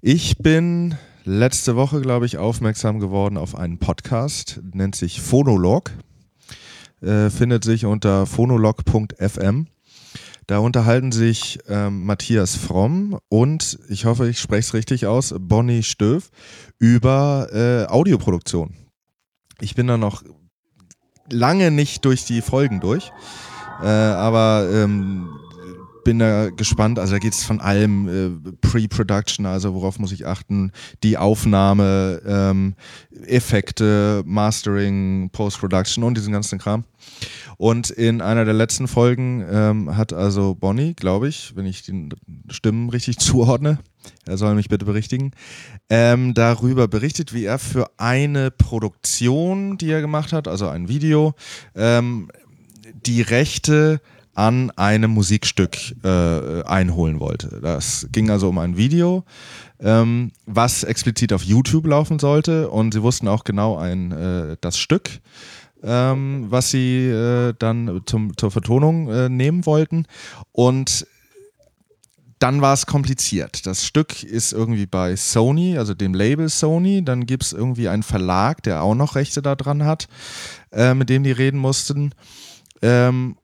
Ich 0.00 0.38
bin 0.38 0.94
letzte 1.24 1.74
Woche, 1.74 2.00
glaube 2.00 2.26
ich, 2.26 2.38
aufmerksam 2.38 3.00
geworden 3.00 3.36
auf 3.36 3.56
einen 3.56 3.78
Podcast, 3.78 4.60
nennt 4.72 4.94
sich 4.94 5.20
Phonolog, 5.20 5.90
äh, 7.02 7.28
findet 7.28 7.64
sich 7.64 7.86
unter 7.86 8.24
phonolog.fm. 8.24 9.66
Da 10.46 10.58
unterhalten 10.58 11.10
sich 11.10 11.58
ähm, 11.68 12.04
Matthias 12.04 12.56
Fromm 12.56 13.18
und, 13.28 13.78
ich 13.88 14.04
hoffe, 14.04 14.28
ich 14.28 14.38
spreche 14.38 14.60
es 14.60 14.74
richtig 14.74 15.06
aus, 15.06 15.34
Bonnie 15.38 15.82
Stöf 15.82 16.30
über 16.78 17.48
äh, 17.52 17.90
Audioproduktion. 17.90 18.74
Ich 19.60 19.74
bin 19.74 19.88
da 19.88 19.96
noch 19.96 20.22
lange 21.30 21.70
nicht 21.70 22.04
durch 22.04 22.24
die 22.24 22.42
Folgen 22.42 22.80
durch. 22.80 23.12
Äh, 23.82 23.86
aber 23.86 24.68
ähm, 24.72 25.28
bin 26.04 26.18
da 26.18 26.50
gespannt. 26.50 26.98
Also 26.98 27.14
da 27.14 27.18
geht 27.18 27.32
es 27.32 27.44
von 27.44 27.60
allem 27.60 28.08
äh, 28.08 28.52
Pre-Production, 28.60 29.46
also 29.46 29.74
worauf 29.74 29.98
muss 29.98 30.12
ich 30.12 30.26
achten, 30.26 30.72
die 31.02 31.16
Aufnahme, 31.16 32.20
ähm, 32.26 32.74
Effekte, 33.26 34.22
Mastering, 34.26 35.30
Post-Production 35.30 36.04
und 36.04 36.16
diesen 36.16 36.32
ganzen 36.32 36.58
Kram. 36.58 36.84
Und 37.56 37.90
in 37.90 38.20
einer 38.20 38.44
der 38.44 38.54
letzten 38.54 38.88
Folgen 38.88 39.44
ähm, 39.50 39.96
hat 39.96 40.12
also 40.12 40.54
Bonnie, 40.54 40.94
glaube 40.94 41.28
ich, 41.28 41.54
wenn 41.56 41.66
ich 41.66 41.82
die 41.82 42.08
Stimmen 42.48 42.88
richtig 42.90 43.18
zuordne, 43.20 43.78
er 44.26 44.38
soll 44.38 44.54
mich 44.54 44.68
bitte 44.68 44.86
berichtigen, 44.86 45.32
ähm, 45.90 46.32
darüber 46.34 46.88
berichtet, 46.88 47.34
wie 47.34 47.44
er 47.44 47.58
für 47.58 47.90
eine 47.98 48.50
Produktion, 48.50 49.76
die 49.76 49.90
er 49.90 50.00
gemacht 50.00 50.32
hat, 50.32 50.48
also 50.48 50.68
ein 50.68 50.88
Video, 50.88 51.34
ähm, 51.74 52.30
die 52.94 53.22
Rechte 53.22 54.00
an 54.34 54.70
einem 54.72 55.10
Musikstück 55.10 55.76
äh, 56.04 56.62
einholen 56.62 57.20
wollte. 57.20 57.60
Das 57.60 58.08
ging 58.12 58.30
also 58.30 58.48
um 58.48 58.58
ein 58.58 58.76
Video, 58.76 59.24
ähm, 59.80 60.32
was 60.46 60.84
explizit 60.84 61.32
auf 61.32 61.42
YouTube 61.42 61.86
laufen 61.86 62.18
sollte 62.18 62.70
und 62.70 62.94
sie 62.94 63.02
wussten 63.02 63.28
auch 63.28 63.44
genau 63.44 63.76
ein, 63.76 64.12
äh, 64.12 64.56
das 64.60 64.78
Stück, 64.78 65.20
ähm, 65.82 66.46
was 66.48 66.70
sie 66.70 67.08
äh, 67.08 67.54
dann 67.58 68.02
zum, 68.06 68.36
zur 68.36 68.50
Vertonung 68.50 69.10
äh, 69.10 69.28
nehmen 69.28 69.66
wollten 69.66 70.06
und 70.52 71.06
dann 72.38 72.62
war 72.62 72.72
es 72.72 72.86
kompliziert. 72.86 73.66
Das 73.66 73.84
Stück 73.84 74.22
ist 74.22 74.52
irgendwie 74.52 74.86
bei 74.86 75.14
Sony, 75.14 75.76
also 75.76 75.92
dem 75.92 76.14
Label 76.14 76.48
Sony. 76.48 77.04
Dann 77.04 77.26
gibt 77.26 77.42
es 77.42 77.52
irgendwie 77.52 77.86
einen 77.88 78.02
Verlag, 78.02 78.62
der 78.62 78.82
auch 78.82 78.94
noch 78.94 79.14
Rechte 79.14 79.42
daran 79.42 79.84
hat, 79.84 80.08
äh, 80.72 80.94
mit 80.94 81.10
dem 81.10 81.22
die 81.22 81.32
reden 81.32 81.58
mussten. 81.58 82.14
Ähm, 82.82 83.36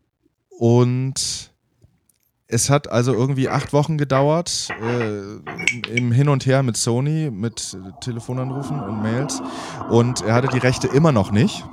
und 0.48 1.50
es 2.48 2.70
hat 2.70 2.90
also 2.90 3.12
irgendwie 3.12 3.48
acht 3.48 3.72
Wochen 3.72 3.98
gedauert, 3.98 4.68
äh, 4.80 5.90
im 5.90 6.12
Hin 6.12 6.28
und 6.28 6.46
Her 6.46 6.62
mit 6.62 6.76
Sony, 6.76 7.30
mit 7.30 7.76
Telefonanrufen 8.00 8.80
und 8.80 9.02
Mails. 9.02 9.42
Und 9.90 10.22
er 10.22 10.34
hatte 10.34 10.48
die 10.48 10.58
Rechte 10.58 10.86
immer 10.86 11.12
noch 11.12 11.30
nicht. 11.30 11.64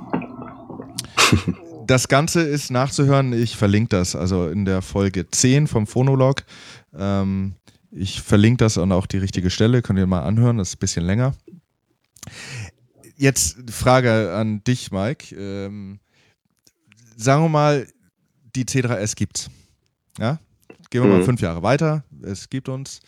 Das 1.86 2.08
Ganze 2.08 2.40
ist 2.40 2.70
nachzuhören, 2.70 3.34
ich 3.34 3.56
verlinke 3.56 3.90
das, 3.90 4.16
also 4.16 4.48
in 4.48 4.64
der 4.64 4.80
Folge 4.80 5.30
10 5.30 5.66
vom 5.66 5.86
Phonolog. 5.86 6.42
Ähm, 6.96 7.56
ich 7.90 8.22
verlinke 8.22 8.64
das 8.64 8.78
und 8.78 8.90
auch 8.90 9.06
die 9.06 9.18
richtige 9.18 9.50
Stelle, 9.50 9.82
könnt 9.82 9.98
ihr 9.98 10.06
mal 10.06 10.22
anhören, 10.22 10.56
das 10.56 10.68
ist 10.68 10.76
ein 10.76 10.78
bisschen 10.78 11.04
länger. 11.04 11.34
Jetzt 13.16 13.70
Frage 13.70 14.34
an 14.34 14.64
dich, 14.64 14.90
Mike. 14.92 15.36
Ähm, 15.36 16.00
sagen 17.16 17.44
wir 17.44 17.48
mal, 17.48 17.86
die 18.54 18.64
C3S 18.64 19.16
gibt's. 19.16 19.50
Ja? 20.18 20.38
gehen 20.90 21.02
wir 21.02 21.08
mal 21.10 21.20
Mhm. 21.20 21.24
fünf 21.24 21.40
Jahre 21.40 21.62
weiter. 21.62 22.04
Es 22.22 22.48
gibt 22.48 22.68
uns. 22.68 23.00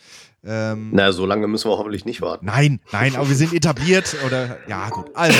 Ähm, 0.43 0.89
Na, 0.93 1.11
so 1.13 1.25
lange 1.25 1.47
müssen 1.47 1.69
wir 1.69 1.77
hoffentlich 1.77 2.03
nicht 2.03 2.21
warten. 2.21 2.45
Nein, 2.45 2.81
nein, 2.91 3.15
aber 3.15 3.29
wir 3.29 3.35
sind 3.35 3.53
etabliert 3.53 4.15
oder 4.25 4.57
ja 4.67 4.89
gut. 4.89 5.09
Also 5.15 5.37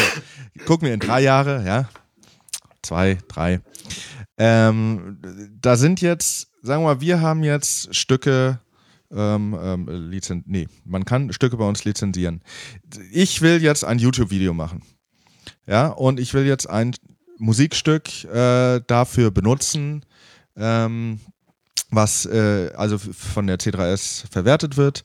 gucken 0.66 0.88
wir 0.88 0.94
in 0.94 1.00
drei 1.02 1.22
Jahre, 1.22 1.66
ja, 1.66 1.90
zwei, 2.82 3.18
drei. 3.28 3.60
Ähm, 4.38 5.18
da 5.60 5.76
sind 5.76 6.00
jetzt, 6.00 6.48
sagen 6.62 6.84
wir 6.84 6.96
mal, 6.96 7.02
wir 7.02 7.20
haben 7.22 7.44
jetzt 7.44 7.94
Stücke. 7.94 8.60
Ähm, 9.12 9.58
ähm, 9.62 10.10
lizen 10.10 10.44
nee, 10.48 10.68
man 10.86 11.06
kann 11.06 11.32
Stücke 11.32 11.56
bei 11.58 11.66
uns 11.66 11.86
lizenzieren. 11.86 12.42
Ich 13.12 13.42
will 13.42 13.62
jetzt 13.62 13.84
ein 13.86 14.00
YouTube-Video 14.00 14.54
machen. 14.54 14.84
Ja, 15.66 15.88
und 15.88 16.20
ich 16.20 16.34
will 16.34 16.46
jetzt 16.46 16.70
ein 16.70 16.94
Musikstück 17.38 18.24
äh, 18.26 18.82
dafür 18.88 19.32
benutzen, 19.32 20.06
ähm, 20.56 21.20
was 21.90 22.26
äh, 22.26 22.72
also 22.76 22.98
von 22.98 23.48
der 23.48 23.60
C3S 23.60 24.30
verwertet 24.30 24.78
wird. 24.78 25.04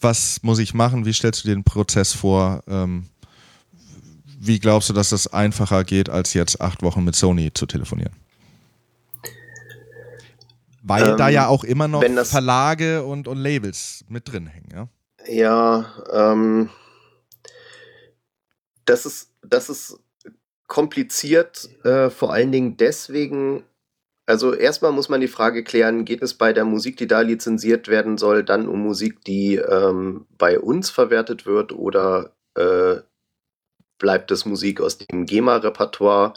Was 0.00 0.42
muss 0.42 0.58
ich 0.58 0.74
machen? 0.74 1.06
Wie 1.06 1.12
stellst 1.12 1.44
du 1.44 1.48
dir 1.48 1.54
den 1.54 1.64
Prozess 1.64 2.12
vor? 2.12 2.62
Ähm, 2.66 3.06
wie 4.38 4.58
glaubst 4.58 4.88
du, 4.88 4.92
dass 4.92 5.10
das 5.10 5.26
einfacher 5.32 5.84
geht, 5.84 6.08
als 6.08 6.34
jetzt 6.34 6.60
acht 6.60 6.82
Wochen 6.82 7.04
mit 7.04 7.16
Sony 7.16 7.52
zu 7.52 7.66
telefonieren? 7.66 8.12
Weil 10.82 11.10
Ähm, 11.10 11.16
da 11.16 11.28
ja 11.28 11.48
auch 11.48 11.64
immer 11.64 11.88
noch 11.88 12.04
Verlage 12.24 13.04
und, 13.04 13.26
und 13.26 13.38
Labels 13.38 14.04
mit 14.08 14.30
drin 14.30 14.46
hängen, 14.46 14.68
ja? 14.72 14.88
Ja, 15.28 15.92
ähm, 16.12 16.70
das 18.84 19.04
ist, 19.04 19.30
das 19.42 19.68
ist 19.68 19.98
kompliziert, 20.66 21.68
äh, 21.84 22.10
vor 22.10 22.32
allen 22.32 22.52
Dingen 22.52 22.76
deswegen, 22.76 23.64
also 24.26 24.52
erstmal 24.54 24.92
muss 24.92 25.08
man 25.08 25.20
die 25.20 25.28
Frage 25.28 25.62
klären, 25.62 26.04
geht 26.04 26.22
es 26.22 26.34
bei 26.34 26.52
der 26.52 26.64
Musik, 26.64 26.96
die 26.96 27.06
da 27.06 27.20
lizenziert 27.20 27.88
werden 27.88 28.18
soll, 28.18 28.42
dann 28.42 28.68
um 28.68 28.80
Musik, 28.82 29.24
die 29.24 29.56
ähm, 29.56 30.26
bei 30.38 30.58
uns 30.58 30.90
verwertet 30.90 31.46
wird 31.46 31.72
oder 31.72 32.34
äh, 32.56 32.96
bleibt 33.98 34.30
es 34.30 34.44
Musik 34.44 34.80
aus 34.80 34.98
dem 34.98 35.26
GEMA-Repertoire? 35.26 36.34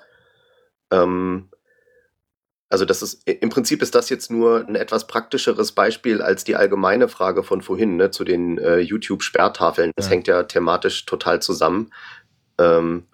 Ähm, 0.92 1.50
also 2.72 2.86
das 2.86 3.02
ist 3.02 3.28
im 3.28 3.50
Prinzip 3.50 3.82
ist 3.82 3.96
das 3.96 4.10
jetzt 4.10 4.30
nur 4.30 4.65
ein 4.68 4.76
etwas 4.76 5.08
praktischeres 5.08 5.72
Beispiel 5.72 6.22
als 6.22 6.44
die 6.44 6.56
allgemeine 6.56 7.08
Frage 7.08 7.42
von 7.44 7.62
vorhin 7.62 7.98
ne, 7.98 8.12
zu 8.12 8.24
den 8.24 8.60
äh, 8.60 8.78
YouTube-Sperrtafeln. 8.78 9.92
Das 9.96 10.06
Ja. 10.06 10.12
hängt 10.12 10.28
ja 10.28 10.44
thematisch 10.44 11.06
total 11.06 11.42
zusammen. 11.42 11.92
Ähm, 12.60 13.08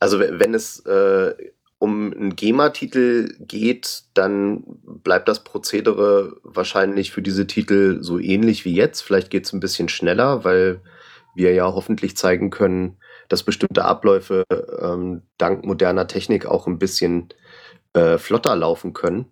also 0.00 0.18
we- 0.18 0.40
wenn 0.40 0.54
es 0.54 0.80
äh, 0.86 1.34
um 1.78 2.12
einen 2.12 2.36
GEMA-Titel 2.36 3.36
geht, 3.38 4.02
dann 4.12 4.64
bleibt 4.84 5.28
das 5.28 5.44
Prozedere 5.44 6.36
wahrscheinlich 6.42 7.10
für 7.10 7.22
diese 7.22 7.46
Titel 7.46 8.02
so 8.02 8.18
ähnlich 8.18 8.64
wie 8.66 8.74
jetzt. 8.74 9.00
Vielleicht 9.00 9.30
geht 9.30 9.46
es 9.46 9.52
ein 9.52 9.60
bisschen 9.60 9.88
schneller, 9.88 10.44
weil 10.44 10.82
wir 11.34 11.54
ja 11.54 11.72
hoffentlich 11.72 12.16
zeigen 12.16 12.50
können, 12.50 12.98
dass 13.28 13.44
bestimmte 13.44 13.84
Abläufe 13.84 14.44
ähm, 14.82 15.22
dank 15.38 15.64
moderner 15.64 16.06
Technik 16.06 16.44
auch 16.44 16.66
ein 16.66 16.78
bisschen 16.78 17.28
äh, 17.94 18.18
flotter 18.18 18.56
laufen 18.56 18.92
können. 18.92 19.26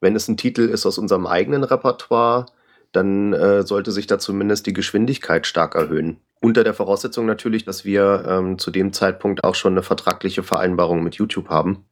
Wenn 0.00 0.14
es 0.14 0.28
ein 0.28 0.36
Titel 0.36 0.62
ist 0.62 0.86
aus 0.86 0.98
unserem 0.98 1.26
eigenen 1.26 1.64
Repertoire, 1.64 2.46
dann 2.94 3.32
äh, 3.32 3.62
sollte 3.64 3.92
sich 3.92 4.06
da 4.06 4.18
zumindest 4.18 4.66
die 4.66 4.72
Geschwindigkeit 4.72 5.46
stark 5.46 5.74
erhöhen. 5.74 6.20
Unter 6.40 6.64
der 6.64 6.74
Voraussetzung 6.74 7.26
natürlich, 7.26 7.64
dass 7.64 7.84
wir 7.84 8.24
ähm, 8.28 8.58
zu 8.58 8.70
dem 8.70 8.92
Zeitpunkt 8.92 9.44
auch 9.44 9.54
schon 9.54 9.72
eine 9.72 9.82
vertragliche 9.82 10.42
Vereinbarung 10.42 11.02
mit 11.02 11.16
YouTube 11.16 11.48
haben, 11.48 11.86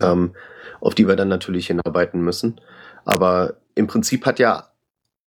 ähm, 0.00 0.34
auf 0.80 0.94
die 0.94 1.08
wir 1.08 1.16
dann 1.16 1.28
natürlich 1.28 1.66
hinarbeiten 1.68 2.20
müssen. 2.20 2.60
Aber 3.04 3.56
im 3.74 3.86
Prinzip 3.86 4.26
hat 4.26 4.38
ja, 4.38 4.68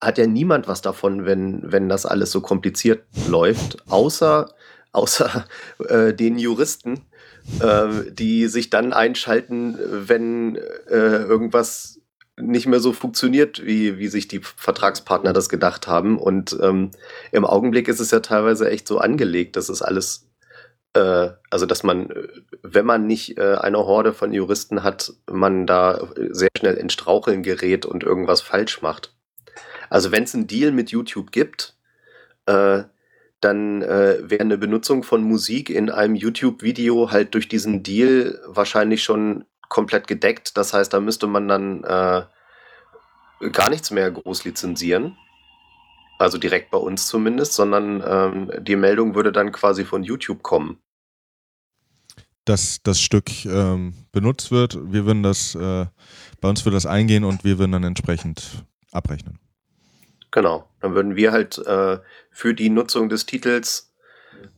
hat 0.01 0.17
ja 0.17 0.27
niemand 0.27 0.67
was 0.67 0.81
davon, 0.81 1.25
wenn, 1.25 1.71
wenn 1.71 1.87
das 1.87 2.05
alles 2.05 2.31
so 2.31 2.41
kompliziert 2.41 3.03
läuft, 3.29 3.89
außer, 3.89 4.49
außer 4.91 5.45
äh, 5.87 6.13
den 6.13 6.37
Juristen, 6.37 7.05
äh, 7.59 8.11
die 8.11 8.47
sich 8.47 8.69
dann 8.69 8.91
einschalten, 8.91 9.77
wenn 9.79 10.55
äh, 10.55 11.21
irgendwas 11.23 12.00
nicht 12.37 12.67
mehr 12.67 12.79
so 12.79 12.93
funktioniert, 12.93 13.65
wie, 13.65 13.97
wie 13.97 14.07
sich 14.07 14.27
die 14.27 14.39
Vertragspartner 14.39 15.33
das 15.33 15.49
gedacht 15.49 15.87
haben. 15.87 16.17
Und 16.17 16.57
ähm, 16.61 16.91
im 17.31 17.45
Augenblick 17.45 17.87
ist 17.87 17.99
es 17.99 18.11
ja 18.11 18.19
teilweise 18.19 18.69
echt 18.69 18.87
so 18.87 18.99
angelegt, 18.99 19.55
dass 19.55 19.69
es 19.69 19.81
alles, 19.81 20.27
äh, 20.93 21.29
also 21.49 21.65
dass 21.65 21.83
man, 21.83 22.09
äh, 22.09 22.27
wenn 22.63 22.85
man 22.85 23.05
nicht 23.05 23.37
äh, 23.37 23.55
eine 23.55 23.79
Horde 23.79 24.13
von 24.13 24.33
Juristen 24.33 24.83
hat, 24.83 25.13
man 25.29 25.67
da 25.67 26.07
sehr 26.29 26.49
schnell 26.57 26.75
in 26.75 26.89
Straucheln 26.89 27.43
gerät 27.43 27.85
und 27.85 28.03
irgendwas 28.03 28.41
falsch 28.41 28.81
macht. 28.81 29.13
Also 29.89 30.11
wenn 30.11 30.23
es 30.23 30.33
einen 30.33 30.47
Deal 30.47 30.71
mit 30.71 30.91
YouTube 30.91 31.31
gibt, 31.31 31.75
äh, 32.45 32.83
dann 33.41 33.81
äh, 33.81 34.19
wäre 34.21 34.41
eine 34.41 34.57
Benutzung 34.57 35.03
von 35.03 35.23
Musik 35.23 35.69
in 35.69 35.89
einem 35.89 36.15
YouTube-Video 36.15 37.11
halt 37.11 37.33
durch 37.33 37.47
diesen 37.47 37.81
Deal 37.83 38.39
wahrscheinlich 38.45 39.03
schon 39.03 39.45
komplett 39.71 40.05
gedeckt. 40.05 40.57
Das 40.57 40.73
heißt, 40.73 40.93
da 40.93 40.99
müsste 40.99 41.27
man 41.27 41.47
dann 41.47 41.83
äh, 41.85 42.23
gar 43.51 43.69
nichts 43.69 43.89
mehr 43.89 44.11
groß 44.11 44.43
lizenzieren. 44.43 45.17
Also 46.19 46.37
direkt 46.37 46.69
bei 46.69 46.77
uns 46.77 47.07
zumindest, 47.07 47.53
sondern 47.53 48.03
ähm, 48.05 48.51
die 48.59 48.75
Meldung 48.75 49.15
würde 49.15 49.31
dann 49.31 49.51
quasi 49.53 49.85
von 49.85 50.03
YouTube 50.03 50.43
kommen. 50.43 50.77
Dass 52.43 52.83
das 52.83 52.99
Stück 52.99 53.45
ähm, 53.45 53.93
benutzt 54.11 54.51
wird, 54.51 54.77
wir 54.91 55.05
würden 55.05 55.23
das, 55.23 55.55
äh, 55.55 55.85
bei 56.41 56.49
uns 56.49 56.65
würde 56.65 56.75
das 56.75 56.85
eingehen 56.85 57.23
und 57.23 57.43
wir 57.45 57.57
würden 57.57 57.71
dann 57.71 57.85
entsprechend 57.85 58.65
abrechnen. 58.91 59.39
Genau. 60.31 60.67
Dann 60.81 60.95
würden 60.95 61.15
wir 61.15 61.31
halt 61.31 61.57
äh, 61.59 61.99
für 62.29 62.53
die 62.53 62.69
Nutzung 62.69 63.07
des 63.07 63.25
Titels, 63.25 63.93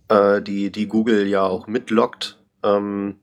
äh, 0.08 0.42
die, 0.42 0.72
die 0.72 0.88
Google 0.88 1.28
ja 1.28 1.44
auch 1.44 1.68
mitloggt, 1.68 2.40
ähm, 2.64 3.23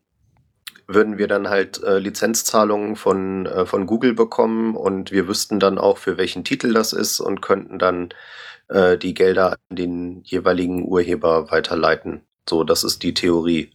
würden 0.94 1.18
wir 1.18 1.28
dann 1.28 1.48
halt 1.48 1.82
äh, 1.82 1.98
Lizenzzahlungen 1.98 2.96
von, 2.96 3.46
äh, 3.46 3.66
von 3.66 3.86
Google 3.86 4.14
bekommen 4.14 4.76
und 4.76 5.12
wir 5.12 5.28
wüssten 5.28 5.60
dann 5.60 5.78
auch, 5.78 5.98
für 5.98 6.16
welchen 6.16 6.44
Titel 6.44 6.72
das 6.72 6.92
ist 6.92 7.20
und 7.20 7.40
könnten 7.42 7.78
dann 7.78 8.10
äh, 8.68 8.96
die 8.96 9.14
Gelder 9.14 9.52
an 9.52 9.76
den 9.76 10.22
jeweiligen 10.24 10.84
Urheber 10.86 11.50
weiterleiten. 11.50 12.22
So, 12.48 12.64
das 12.64 12.84
ist 12.84 13.02
die 13.02 13.14
Theorie. 13.14 13.72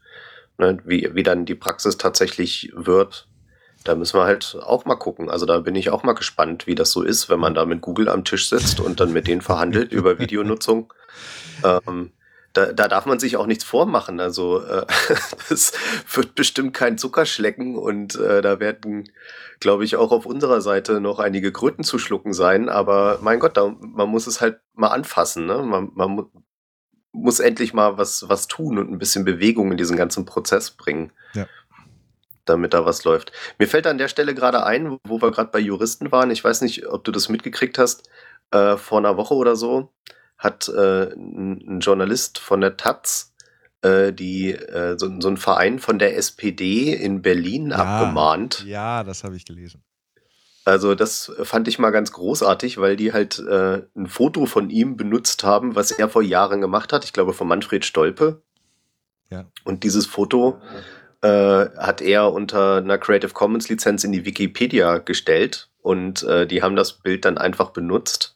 Ne? 0.57 0.79
Wie, 0.85 1.09
wie 1.13 1.23
dann 1.23 1.45
die 1.45 1.55
Praxis 1.55 1.97
tatsächlich 1.97 2.71
wird, 2.75 3.27
da 3.83 3.95
müssen 3.95 4.19
wir 4.19 4.25
halt 4.25 4.57
auch 4.61 4.85
mal 4.85 4.95
gucken. 4.95 5.29
Also 5.29 5.45
da 5.45 5.59
bin 5.59 5.75
ich 5.75 5.91
auch 5.91 6.03
mal 6.03 6.13
gespannt, 6.13 6.67
wie 6.67 6.75
das 6.75 6.91
so 6.91 7.03
ist, 7.03 7.29
wenn 7.29 7.39
man 7.39 7.53
da 7.53 7.65
mit 7.65 7.81
Google 7.81 8.09
am 8.09 8.23
Tisch 8.23 8.49
sitzt 8.49 8.79
und 8.79 8.99
dann 8.99 9.13
mit 9.13 9.27
denen 9.27 9.41
verhandelt 9.41 9.91
über 9.91 10.19
Videonutzung. 10.19 10.93
Ähm, 11.63 12.11
da, 12.55 12.71
da 12.71 12.87
darf 12.87 13.05
man 13.05 13.19
sich 13.19 13.37
auch 13.37 13.45
nichts 13.45 13.63
vormachen. 13.63 14.19
Also 14.19 14.63
äh, 14.63 14.85
es 15.49 15.73
wird 16.11 16.35
bestimmt 16.35 16.73
kein 16.73 16.97
Zuckerschlecken 16.97 17.75
und 17.75 18.15
äh, 18.15 18.41
da 18.41 18.59
werden, 18.59 19.11
glaube 19.59 19.83
ich, 19.83 19.97
auch 19.97 20.11
auf 20.11 20.25
unserer 20.25 20.61
Seite 20.61 21.01
noch 21.01 21.19
einige 21.19 21.51
Kröten 21.51 21.83
zu 21.83 21.99
schlucken 21.99 22.33
sein. 22.33 22.69
Aber 22.69 23.19
mein 23.21 23.39
Gott, 23.39 23.57
da, 23.57 23.75
man 23.79 24.09
muss 24.09 24.25
es 24.25 24.41
halt 24.41 24.59
mal 24.73 24.87
anfassen. 24.87 25.45
Ne? 25.45 25.61
Man, 25.61 25.91
man 25.93 26.11
mu 26.11 26.23
muss 27.17 27.39
endlich 27.39 27.73
mal 27.73 27.97
was, 27.97 28.27
was 28.27 28.47
tun 28.47 28.77
und 28.77 28.91
ein 28.91 28.99
bisschen 28.99 29.23
Bewegung 29.23 29.71
in 29.71 29.77
diesen 29.77 29.95
ganzen 29.95 30.25
Prozess 30.25 30.71
bringen. 30.71 31.13
Ja. 31.33 31.47
Damit 32.43 32.73
da 32.73 32.85
was 32.85 33.05
läuft. 33.05 33.31
Mir 33.57 33.69
fällt 33.69 33.87
an 33.87 33.97
der 33.97 34.09
Stelle 34.09 34.35
gerade 34.35 34.65
ein, 34.65 34.97
wo 35.07 35.21
wir 35.21 35.31
gerade 35.31 35.49
bei 35.49 35.59
Juristen 35.59 36.11
waren. 36.11 36.29
Ich 36.29 36.43
weiß 36.43 36.59
nicht, 36.59 36.87
ob 36.87 37.05
du 37.05 37.11
das 37.11 37.29
mitgekriegt 37.29 37.77
hast. 37.77 38.09
Äh, 38.51 38.75
vor 38.75 38.97
einer 38.97 39.15
Woche 39.15 39.33
oder 39.33 39.55
so 39.55 39.93
hat 40.37 40.67
äh, 40.69 41.13
ein, 41.13 41.79
Journalist 41.81 42.39
von 42.39 42.61
der 42.61 42.77
Taz 42.77 43.33
äh, 43.81 44.11
die 44.13 44.51
äh, 44.51 44.97
so, 44.97 45.09
so 45.19 45.27
ein 45.29 45.37
Verein 45.37 45.79
von 45.79 45.99
der 45.99 46.17
SPD 46.17 46.93
in 46.93 47.21
Berlin 47.21 47.69
Ja. 47.69 47.77
abgemahnt. 47.77 48.63
Ja, 48.65 49.03
das 49.03 49.23
habe 49.23 49.35
ich 49.35 49.45
gelesen. 49.45 49.83
Also 50.67 50.95
das 50.95 51.31
fand 51.43 51.67
ich 51.67 51.77
mal 51.77 51.91
ganz 51.91 52.11
großartig, 52.11 52.79
weil 52.79 52.95
die 52.95 53.13
halt 53.13 53.37
äh, 53.37 53.83
ein 53.95 54.07
Foto 54.07 54.47
von 54.47 54.71
ihm 54.71 54.97
benutzt 54.97 55.43
haben, 55.43 55.75
was 55.75 55.91
er 55.91 56.09
vor 56.09 56.23
Jahren 56.23 56.59
gemacht 56.59 56.91
hat. 56.91 57.05
Ich 57.05 57.13
glaube 57.13 57.33
von 57.33 57.47
Manfred 57.47 57.85
Stolpe. 57.85 58.41
Ja. 59.29 59.45
Und 59.63 59.83
dieses 59.83 60.07
Foto 60.07 60.59
äh, 61.21 61.27
hat 61.77 62.01
er 62.01 62.33
unter 62.33 62.77
einer 62.77 62.97
Creative 62.97 63.31
Commons 63.31 63.69
Lizenz 63.69 64.03
in 64.03 64.11
die 64.11 64.25
Wikipedia 64.25 64.97
gestellt 64.97 65.69
und 65.81 66.23
äh, 66.23 66.47
die 66.47 66.63
haben 66.63 66.75
das 66.75 66.93
Bild 66.93 67.25
dann 67.25 67.37
einfach 67.37 67.69
benutzt, 67.69 68.34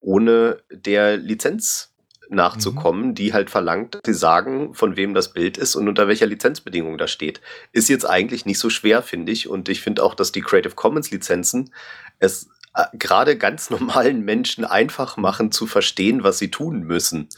ohne 0.00 0.62
der 0.70 1.16
Lizenz 1.16 1.90
nachzukommen, 2.30 3.14
die 3.14 3.32
halt 3.32 3.50
verlangt, 3.50 3.96
dass 3.96 4.02
sie 4.04 4.14
sagen, 4.14 4.72
von 4.72 4.96
wem 4.96 5.14
das 5.14 5.32
Bild 5.32 5.58
ist 5.58 5.74
und 5.74 5.88
unter 5.88 6.08
welcher 6.08 6.26
Lizenzbedingung 6.26 6.96
das 6.96 7.10
steht. 7.10 7.40
Ist 7.72 7.88
jetzt 7.88 8.08
eigentlich 8.08 8.46
nicht 8.46 8.58
so 8.58 8.70
schwer, 8.70 9.02
finde 9.02 9.32
ich. 9.32 9.48
Und 9.48 9.68
ich 9.68 9.80
finde 9.80 10.02
auch, 10.04 10.14
dass 10.14 10.32
die 10.32 10.40
Creative 10.40 10.74
Commons 10.74 11.10
Lizenzen 11.10 11.72
es 12.20 12.48
äh, 12.74 12.84
gerade 12.96 13.36
ganz 13.36 13.70
normalen 13.70 14.24
Menschen 14.24 14.64
einfach 14.64 15.16
machen 15.16 15.50
zu 15.52 15.66
verstehen, 15.66 16.22
was 16.22 16.38
sie 16.38 16.50
tun 16.50 16.82
müssen. 16.82 17.28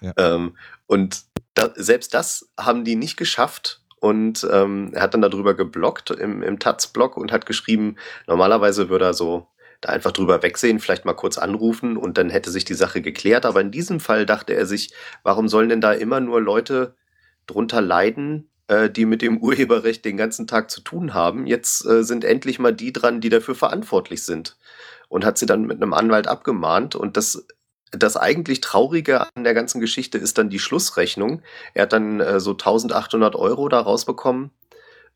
Ja. 0.00 0.12
Ähm, 0.16 0.56
und 0.86 1.22
da, 1.54 1.72
selbst 1.76 2.12
das 2.12 2.50
haben 2.58 2.84
die 2.84 2.96
nicht 2.96 3.16
geschafft. 3.16 3.80
und 4.00 4.44
ähm, 4.50 4.90
er 4.92 5.02
hat 5.02 5.14
dann 5.14 5.22
darüber 5.22 5.54
geblockt 5.54 6.10
im, 6.10 6.42
im 6.42 6.58
Taz-Blog 6.58 7.16
und 7.16 7.30
hat 7.30 7.46
geschrieben, 7.46 7.96
normalerweise 8.26 8.88
würde 8.88 9.04
er 9.04 9.14
so 9.14 9.46
da 9.82 9.90
einfach 9.90 10.12
drüber 10.12 10.42
wegsehen, 10.42 10.78
vielleicht 10.78 11.04
mal 11.04 11.12
kurz 11.12 11.36
anrufen 11.36 11.96
und 11.96 12.16
dann 12.16 12.30
hätte 12.30 12.50
sich 12.50 12.64
die 12.64 12.74
Sache 12.74 13.02
geklärt. 13.02 13.44
Aber 13.44 13.60
in 13.60 13.72
diesem 13.72 14.00
Fall 14.00 14.24
dachte 14.24 14.54
er 14.54 14.64
sich, 14.64 14.94
warum 15.24 15.48
sollen 15.48 15.68
denn 15.68 15.80
da 15.82 15.92
immer 15.92 16.20
nur 16.20 16.40
Leute 16.40 16.94
drunter 17.46 17.82
leiden, 17.82 18.48
äh, 18.68 18.88
die 18.88 19.04
mit 19.04 19.22
dem 19.22 19.38
Urheberrecht 19.38 20.04
den 20.04 20.16
ganzen 20.16 20.46
Tag 20.46 20.70
zu 20.70 20.80
tun 20.80 21.14
haben? 21.14 21.46
Jetzt 21.46 21.84
äh, 21.84 22.04
sind 22.04 22.24
endlich 22.24 22.60
mal 22.60 22.72
die 22.72 22.92
dran, 22.92 23.20
die 23.20 23.28
dafür 23.28 23.56
verantwortlich 23.56 24.22
sind. 24.22 24.56
Und 25.08 25.26
hat 25.26 25.36
sie 25.36 25.46
dann 25.46 25.66
mit 25.66 25.82
einem 25.82 25.92
Anwalt 25.92 26.26
abgemahnt 26.26 26.94
und 26.94 27.18
das 27.18 27.44
das 27.94 28.16
eigentlich 28.16 28.62
Traurige 28.62 29.26
an 29.34 29.44
der 29.44 29.52
ganzen 29.52 29.78
Geschichte 29.78 30.16
ist 30.16 30.38
dann 30.38 30.48
die 30.48 30.58
Schlussrechnung. 30.58 31.42
Er 31.74 31.82
hat 31.82 31.92
dann 31.92 32.20
äh, 32.20 32.40
so 32.40 32.52
1800 32.52 33.36
Euro 33.36 33.68
da 33.68 33.80
rausbekommen, 33.80 34.50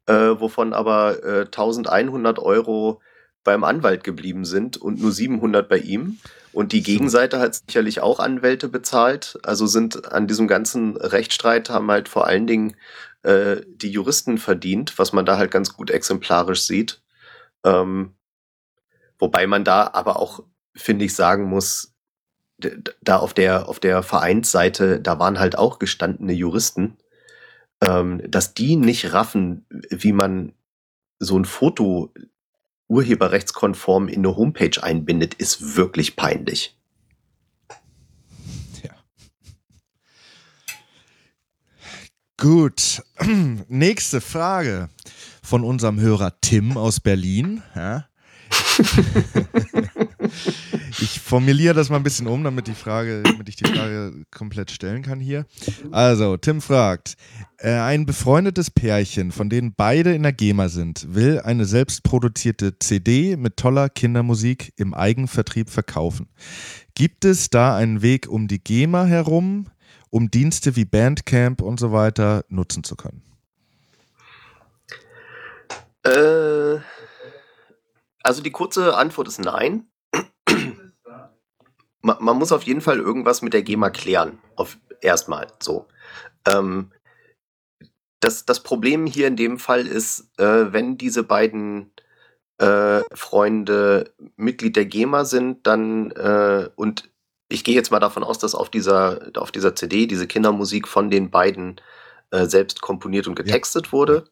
äh, 0.05 0.12
wovon 0.12 0.74
aber 0.74 1.24
äh, 1.24 1.40
1100 1.46 2.38
Euro 2.38 3.00
beim 3.46 3.64
Anwalt 3.64 4.04
geblieben 4.04 4.44
sind 4.44 4.76
und 4.76 5.00
nur 5.00 5.12
700 5.12 5.68
bei 5.68 5.78
ihm. 5.78 6.18
Und 6.52 6.72
die 6.72 6.82
Gegenseite 6.82 7.38
hat 7.38 7.54
sicherlich 7.54 8.00
auch 8.00 8.18
Anwälte 8.18 8.68
bezahlt. 8.68 9.38
Also 9.42 9.66
sind 9.66 10.12
an 10.12 10.26
diesem 10.26 10.48
ganzen 10.48 10.96
Rechtsstreit 10.96 11.70
haben 11.70 11.90
halt 11.90 12.09
vor 12.09 12.26
allen 12.26 12.46
Dingen 12.46 12.76
äh, 13.22 13.62
die 13.68 13.90
Juristen 13.90 14.38
verdient, 14.38 14.98
was 14.98 15.12
man 15.12 15.24
da 15.24 15.38
halt 15.38 15.50
ganz 15.50 15.74
gut 15.74 15.90
exemplarisch 15.90 16.62
sieht. 16.62 17.02
Ähm, 17.64 18.14
wobei 19.18 19.46
man 19.46 19.64
da 19.64 19.90
aber 19.92 20.18
auch, 20.18 20.42
finde 20.74 21.04
ich, 21.04 21.14
sagen 21.14 21.44
muss, 21.44 21.94
da 23.02 23.18
auf 23.18 23.32
der, 23.32 23.68
auf 23.68 23.78
der 23.78 24.02
Vereinsseite, 24.02 25.00
da 25.00 25.18
waren 25.18 25.38
halt 25.38 25.59
auch 25.59 25.78
gestandene 25.78 26.32
Juristen, 26.32 26.96
ähm, 27.80 28.22
dass 28.28 28.54
die 28.54 28.76
nicht 28.76 29.12
raffen, 29.12 29.66
wie 29.68 30.12
man 30.12 30.52
so 31.18 31.38
ein 31.38 31.44
Foto 31.44 32.12
urheberrechtskonform 32.88 34.09
in 34.09 34.25
eine 34.27 34.37
Homepage 34.37 34.83
einbindet, 34.83 35.35
ist 35.35 35.77
wirklich 35.77 36.16
peinlich. 36.16 36.77
Ja. 38.83 38.90
Gut. 42.38 43.03
Nächste 43.68 44.20
Frage 44.20 44.88
von 45.42 45.64
unserem 45.64 46.01
Hörer 46.01 46.40
Tim 46.40 46.77
aus 46.77 47.01
Berlin. 47.01 47.62
Ja. 47.75 48.07
formuliere 51.26 51.74
das 51.74 51.90
mal 51.90 51.96
ein 51.96 52.04
bisschen 52.04 52.28
um, 52.28 52.44
damit, 52.44 52.68
die 52.68 52.74
Frage, 52.74 53.22
damit 53.24 53.48
ich 53.48 53.56
die 53.56 53.64
Frage 53.64 54.24
komplett 54.30 54.70
stellen 54.70 55.02
kann 55.02 55.18
hier. 55.18 55.44
Also, 55.90 56.36
Tim 56.36 56.60
fragt: 56.60 57.16
äh, 57.58 57.72
Ein 57.72 58.06
befreundetes 58.06 58.70
Pärchen, 58.70 59.32
von 59.32 59.50
denen 59.50 59.74
beide 59.74 60.14
in 60.14 60.22
der 60.22 60.32
GEMA 60.32 60.68
sind, 60.68 61.14
will 61.14 61.40
eine 61.40 61.64
selbstproduzierte 61.64 62.78
CD 62.78 63.36
mit 63.36 63.56
toller 63.56 63.88
Kindermusik 63.88 64.72
im 64.76 64.94
Eigenvertrieb 64.94 65.68
verkaufen. 65.68 66.28
Gibt 66.94 67.24
es 67.24 67.50
da 67.50 67.76
einen 67.76 68.02
Weg 68.02 68.28
um 68.28 68.46
die 68.46 68.62
GEMA 68.62 69.04
herum, 69.04 69.66
um 70.10 70.30
Dienste 70.30 70.76
wie 70.76 70.84
Bandcamp 70.84 71.60
und 71.60 71.80
so 71.80 71.90
weiter 71.90 72.44
nutzen 72.48 72.84
zu 72.84 72.94
können? 72.94 73.22
Äh, 76.04 76.78
also 78.22 78.42
die 78.42 78.52
kurze 78.52 78.96
Antwort 78.96 79.26
ist 79.26 79.40
nein 79.40 79.86
man, 82.03 82.16
man 82.21 82.38
muss 82.38 82.53
auf 82.53 82.62
jeden 82.62 82.81
Fall 82.81 82.99
irgendwas 82.99 83.42
mit 83.42 83.53
der 83.53 83.62
GEMA 83.62 83.90
klären. 83.90 84.38
Auf 84.55 84.79
erstmal 85.01 85.49
so. 85.61 85.87
Ähm, 86.47 86.92
das, 88.21 88.47
das 88.47 88.62
Problem 88.62 89.07
hier 89.07 89.27
in 89.27 89.37
dem 89.37 89.59
Fall 89.59 89.87
ist, 89.87 90.31
äh, 90.38 90.73
wenn 90.73 90.97
diese 90.97 91.23
beiden 91.23 91.92
äh, 92.59 93.03
Freunde 93.12 94.14
Mitglied 94.37 94.77
der 94.77 94.87
GEMA 94.87 95.25
sind, 95.25 95.66
dann 95.66 96.11
äh, 96.12 96.71
und 96.77 97.11
ich 97.49 97.62
gehe 97.62 97.75
jetzt 97.75 97.90
mal 97.90 98.01
davon 98.01 98.25
aus, 98.25 98.38
dass 98.38 98.55
auf 98.55 98.71
dieser, 98.71 99.31
auf 99.37 99.53
dieser 99.53 99.75
CD 99.75 100.07
diese 100.07 100.27
Kindermusik 100.27 100.88
von 100.88 101.11
den 101.11 101.31
beiden 101.31 101.81
äh, 102.31 102.47
selbst 102.47 102.81
komponiert 102.81 103.29
und 103.29 103.37
getextet 103.37 103.87
ja. 103.87 103.92
wurde. 103.92 104.25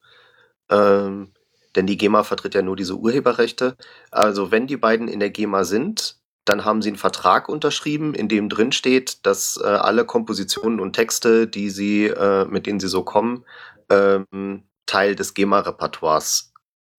Ähm, 0.70 1.32
denn 1.76 1.86
die 1.86 1.96
GEMA 1.96 2.24
vertritt 2.24 2.54
ja 2.54 2.62
nur 2.62 2.76
diese 2.76 2.96
Urheberrechte. 2.96 3.76
Also 4.10 4.50
wenn 4.50 4.66
die 4.66 4.76
beiden 4.76 5.08
in 5.08 5.20
der 5.20 5.30
GEMA 5.30 5.64
sind, 5.64 6.18
dann 6.44 6.64
haben 6.64 6.82
sie 6.82 6.90
einen 6.90 6.98
Vertrag 6.98 7.48
unterschrieben, 7.48 8.14
in 8.14 8.28
dem 8.28 8.48
drin 8.48 8.72
steht, 8.72 9.24
dass 9.26 9.58
äh, 9.62 9.66
alle 9.66 10.04
Kompositionen 10.04 10.80
und 10.80 10.92
Texte, 10.92 11.46
die 11.46 11.70
sie, 11.70 12.06
äh, 12.06 12.44
mit 12.44 12.66
denen 12.66 12.80
sie 12.80 12.88
so 12.88 13.02
kommen, 13.02 13.44
ähm, 13.90 14.64
Teil 14.86 15.14
des 15.14 15.34
GEMA-Repertoires 15.34 16.52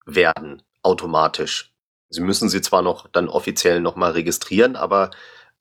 werden, 0.06 0.64
automatisch. 0.82 1.72
Sie 2.10 2.22
müssen 2.22 2.50
sie 2.50 2.62
zwar 2.62 2.82
noch 2.82 3.08
dann 3.08 3.28
offiziell 3.28 3.82
nochmal 3.82 4.12
registrieren, 4.12 4.76
aber 4.76 5.12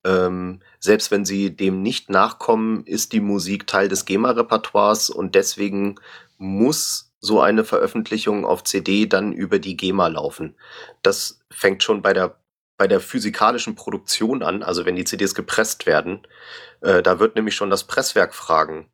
ähm, 0.04 0.60
selbst 0.80 1.10
wenn 1.10 1.24
sie 1.24 1.54
dem 1.54 1.82
nicht 1.82 2.10
nachkommen, 2.10 2.84
ist 2.84 3.12
die 3.12 3.20
Musik 3.20 3.66
Teil 3.66 3.88
des 3.88 4.04
GEMA-Repertoires 4.04 5.10
und 5.10 5.34
deswegen 5.34 5.96
muss 6.36 7.12
so 7.20 7.40
eine 7.40 7.64
Veröffentlichung 7.64 8.44
auf 8.44 8.64
CD 8.64 9.06
dann 9.06 9.32
über 9.32 9.58
die 9.58 9.76
GEMA 9.76 10.08
laufen. 10.08 10.56
Das 11.02 11.40
fängt 11.50 11.82
schon 11.82 12.02
bei 12.02 12.12
der 12.12 12.36
bei 12.76 12.86
der 12.86 13.00
physikalischen 13.00 13.74
Produktion 13.74 14.42
an, 14.42 14.62
also 14.62 14.84
wenn 14.84 14.96
die 14.96 15.04
CDs 15.04 15.34
gepresst 15.34 15.86
werden, 15.86 16.26
äh, 16.80 17.02
da 17.02 17.18
wird 17.18 17.36
nämlich 17.36 17.54
schon 17.54 17.70
das 17.70 17.84
Presswerk 17.84 18.34
fragen, 18.34 18.90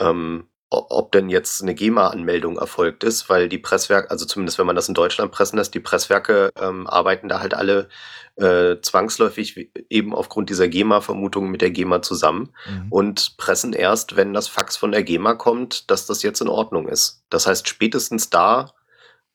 ähm, 0.00 0.48
ob 0.70 1.12
denn 1.12 1.28
jetzt 1.28 1.62
eine 1.62 1.74
GEMA-Anmeldung 1.74 2.58
erfolgt 2.58 3.04
ist, 3.04 3.28
weil 3.28 3.48
die 3.48 3.58
Presswerke, 3.58 4.10
also 4.10 4.26
zumindest 4.26 4.58
wenn 4.58 4.66
man 4.66 4.74
das 4.74 4.88
in 4.88 4.94
Deutschland 4.94 5.30
pressen 5.30 5.56
lässt, 5.56 5.74
die 5.74 5.80
Presswerke 5.80 6.50
ähm, 6.60 6.86
arbeiten 6.88 7.28
da 7.28 7.40
halt 7.40 7.54
alle 7.54 7.88
äh, 8.36 8.80
zwangsläufig 8.80 9.70
eben 9.88 10.14
aufgrund 10.14 10.50
dieser 10.50 10.66
GEMA-Vermutung 10.66 11.50
mit 11.50 11.60
der 11.60 11.70
GEMA 11.70 12.02
zusammen 12.02 12.52
mhm. 12.66 12.86
und 12.90 13.36
pressen 13.36 13.72
erst, 13.72 14.16
wenn 14.16 14.32
das 14.32 14.48
Fax 14.48 14.76
von 14.76 14.90
der 14.90 15.04
GEMA 15.04 15.34
kommt, 15.34 15.90
dass 15.90 16.06
das 16.06 16.22
jetzt 16.22 16.40
in 16.40 16.48
Ordnung 16.48 16.88
ist. 16.88 17.22
Das 17.30 17.46
heißt, 17.46 17.68
spätestens 17.68 18.30
da 18.30 18.72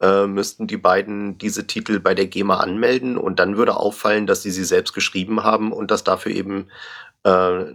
äh, 0.02 0.28
müssten 0.28 0.68
die 0.68 0.78
beiden 0.78 1.38
diese 1.38 1.68
Titel 1.68 2.00
bei 2.00 2.16
der 2.16 2.28
GEMA 2.28 2.58
anmelden 2.58 3.18
und 3.18 3.40
dann 3.40 3.58
würde 3.58 3.76
auffallen, 3.76 4.28
dass 4.28 4.44
sie 4.44 4.52
sie 4.52 4.64
selbst 4.64 4.94
geschrieben 4.94 5.44
haben 5.44 5.72
und 5.72 5.92
dass 5.92 6.04
dafür 6.04 6.32
eben 6.32 6.68
äh, 7.24 7.66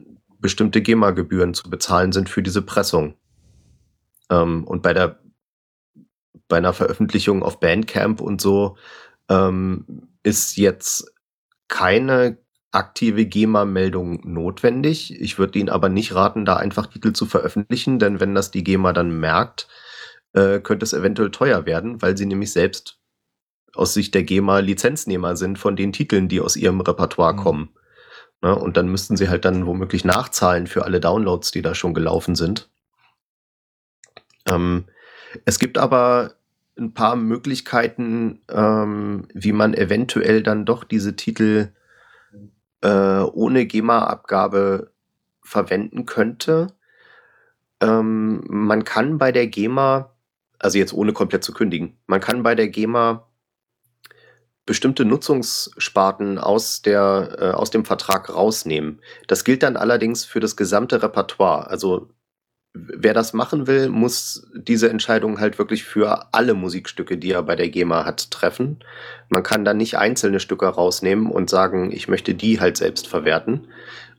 bestimmte 0.41 0.83
GEMA-Gebühren 0.83 1.55
zu 1.55 1.71
bezahlen 1.71 2.13
sind 2.13 2.29
für 2.29 2.43
diese 2.43 2.63
Pressung. 2.63 3.15
Ähm, 4.31 4.65
und 4.65 4.83
bei 4.83 4.95
der 4.95 5.21
bei 6.49 6.59
einer 6.59 6.75
Veröffentlichung 6.75 7.43
auf 7.43 7.61
Bandcamp 7.61 8.21
und 8.21 8.41
so 8.41 8.77
ähm, 9.31 10.09
ist 10.23 10.57
jetzt 10.57 11.15
keine 11.69 12.39
aktive 12.71 13.25
GEMA-Meldung 13.25 14.21
notwendig. 14.25 15.21
Ich 15.21 15.39
würde 15.39 15.59
Ihnen 15.59 15.69
aber 15.69 15.89
nicht 15.89 16.15
raten, 16.15 16.45
da 16.45 16.57
einfach 16.57 16.89
Titel 16.89 17.13
zu 17.13 17.25
veröffentlichen, 17.25 17.99
denn 17.99 18.21
wenn 18.21 18.35
das 18.35 18.51
die 18.51 18.65
GEMA 18.65 18.93
dann 18.93 19.19
merkt, 19.19 19.69
äh, 20.35 20.61
könnte 20.61 20.85
es 20.85 20.93
eventuell 20.93 21.31
teuer 21.31 21.67
werden, 21.67 22.03
weil 22.03 22.17
sie 22.17 22.27
nämlich 22.27 22.53
selbst 22.53 22.99
aus 23.75 23.95
Sicht 23.95 24.15
der 24.15 24.23
GEMA 24.23 24.59
Lizenznehmer 24.59 25.37
sind 25.37 25.59
von 25.59 25.77
den 25.77 25.93
Titeln, 25.93 26.29
die 26.29 26.41
aus 26.41 26.57
ihrem 26.57 26.81
Repertoire 26.81 27.33
mhm. 27.33 27.39
kommen. 27.39 27.69
Ne? 28.43 28.55
Und 28.55 28.77
dann 28.77 28.89
müssten 28.89 29.17
sie 29.17 29.29
halt 29.29 29.45
dann 29.45 29.67
womöglich 29.67 30.05
nachzahlen 30.05 30.67
für 30.67 30.85
alle 30.85 31.01
Downloads, 31.01 31.51
die 31.51 31.63
da 31.63 31.75
schon 31.75 31.95
gelaufen 31.95 32.35
sind. 32.35 32.69
Ähm, 34.47 34.85
es 35.45 35.59
gibt 35.59 35.79
aber 35.79 36.35
ein 36.77 36.93
paar 36.93 37.17
Möglichkeiten, 37.17 38.41
ähm, 38.51 39.29
wie 39.33 39.53
man 39.53 39.75
eventuell 39.75 40.43
dann 40.43 40.65
doch 40.65 40.85
diese 40.85 41.17
Titel 41.17 41.73
äh, 42.83 43.21
ohne 43.21 43.67
GEMA-Abgabe 43.67 44.91
verwenden 45.43 46.05
könnte. 46.05 46.69
Ähm, 47.81 48.45
man 48.49 48.85
kann 48.85 49.19
bei 49.19 49.31
der 49.33 49.47
GEMA 49.47 50.14
also 50.65 50.79
jetzt 50.79 50.95
ohne 50.95 51.13
komplett 51.13 51.45
zu 51.45 51.53
kündigen. 51.53 51.99
Man 52.07 52.21
kann 52.21 52.43
bei 52.43 52.55
der 52.55 52.69
GEMA 52.69 53.29
bestimmte 54.65 55.05
Nutzungssparten 55.05 56.39
aus, 56.39 56.81
der, 56.81 57.37
äh, 57.39 57.51
aus 57.51 57.69
dem 57.69 57.85
Vertrag 57.85 58.35
rausnehmen. 58.35 59.03
Das 59.27 59.45
gilt 59.45 59.63
dann 59.63 59.77
allerdings 59.77 60.25
für 60.25 60.41
das 60.41 60.57
gesamte 60.57 61.03
Repertoire. 61.03 61.69
Also 61.69 62.09
wer 62.73 63.13
das 63.13 63.35
machen 63.35 63.67
will, 63.67 63.91
muss 63.91 64.49
diese 64.55 64.89
Entscheidung 64.89 65.39
halt 65.39 65.59
wirklich 65.59 65.85
für 65.85 66.33
alle 66.33 66.55
Musikstücke, 66.55 67.19
die 67.19 67.33
er 67.33 67.43
bei 67.43 67.57
der 67.57 67.69
GEMA 67.69 68.07
hat, 68.07 68.31
treffen. 68.31 68.79
Man 69.29 69.43
kann 69.43 69.67
dann 69.67 69.77
nicht 69.77 69.99
einzelne 69.99 70.41
Stücke 70.41 70.67
rausnehmen 70.67 71.31
und 71.31 71.51
sagen, 71.51 71.93
ich 71.93 72.09
möchte 72.09 72.35
die 72.35 72.59
halt 72.59 72.79
selbst 72.79 73.07
verwerten. 73.07 73.69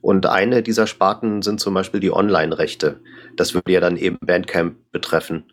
Und 0.00 0.26
eine 0.26 0.62
dieser 0.62 0.86
Sparten 0.86 1.42
sind 1.42 1.58
zum 1.58 1.74
Beispiel 1.74 1.98
die 1.98 2.12
Online-Rechte. 2.12 3.00
Das 3.34 3.52
würde 3.52 3.72
ja 3.72 3.80
dann 3.80 3.96
eben 3.96 4.18
Bandcamp 4.20 4.76
betreffen. 4.92 5.46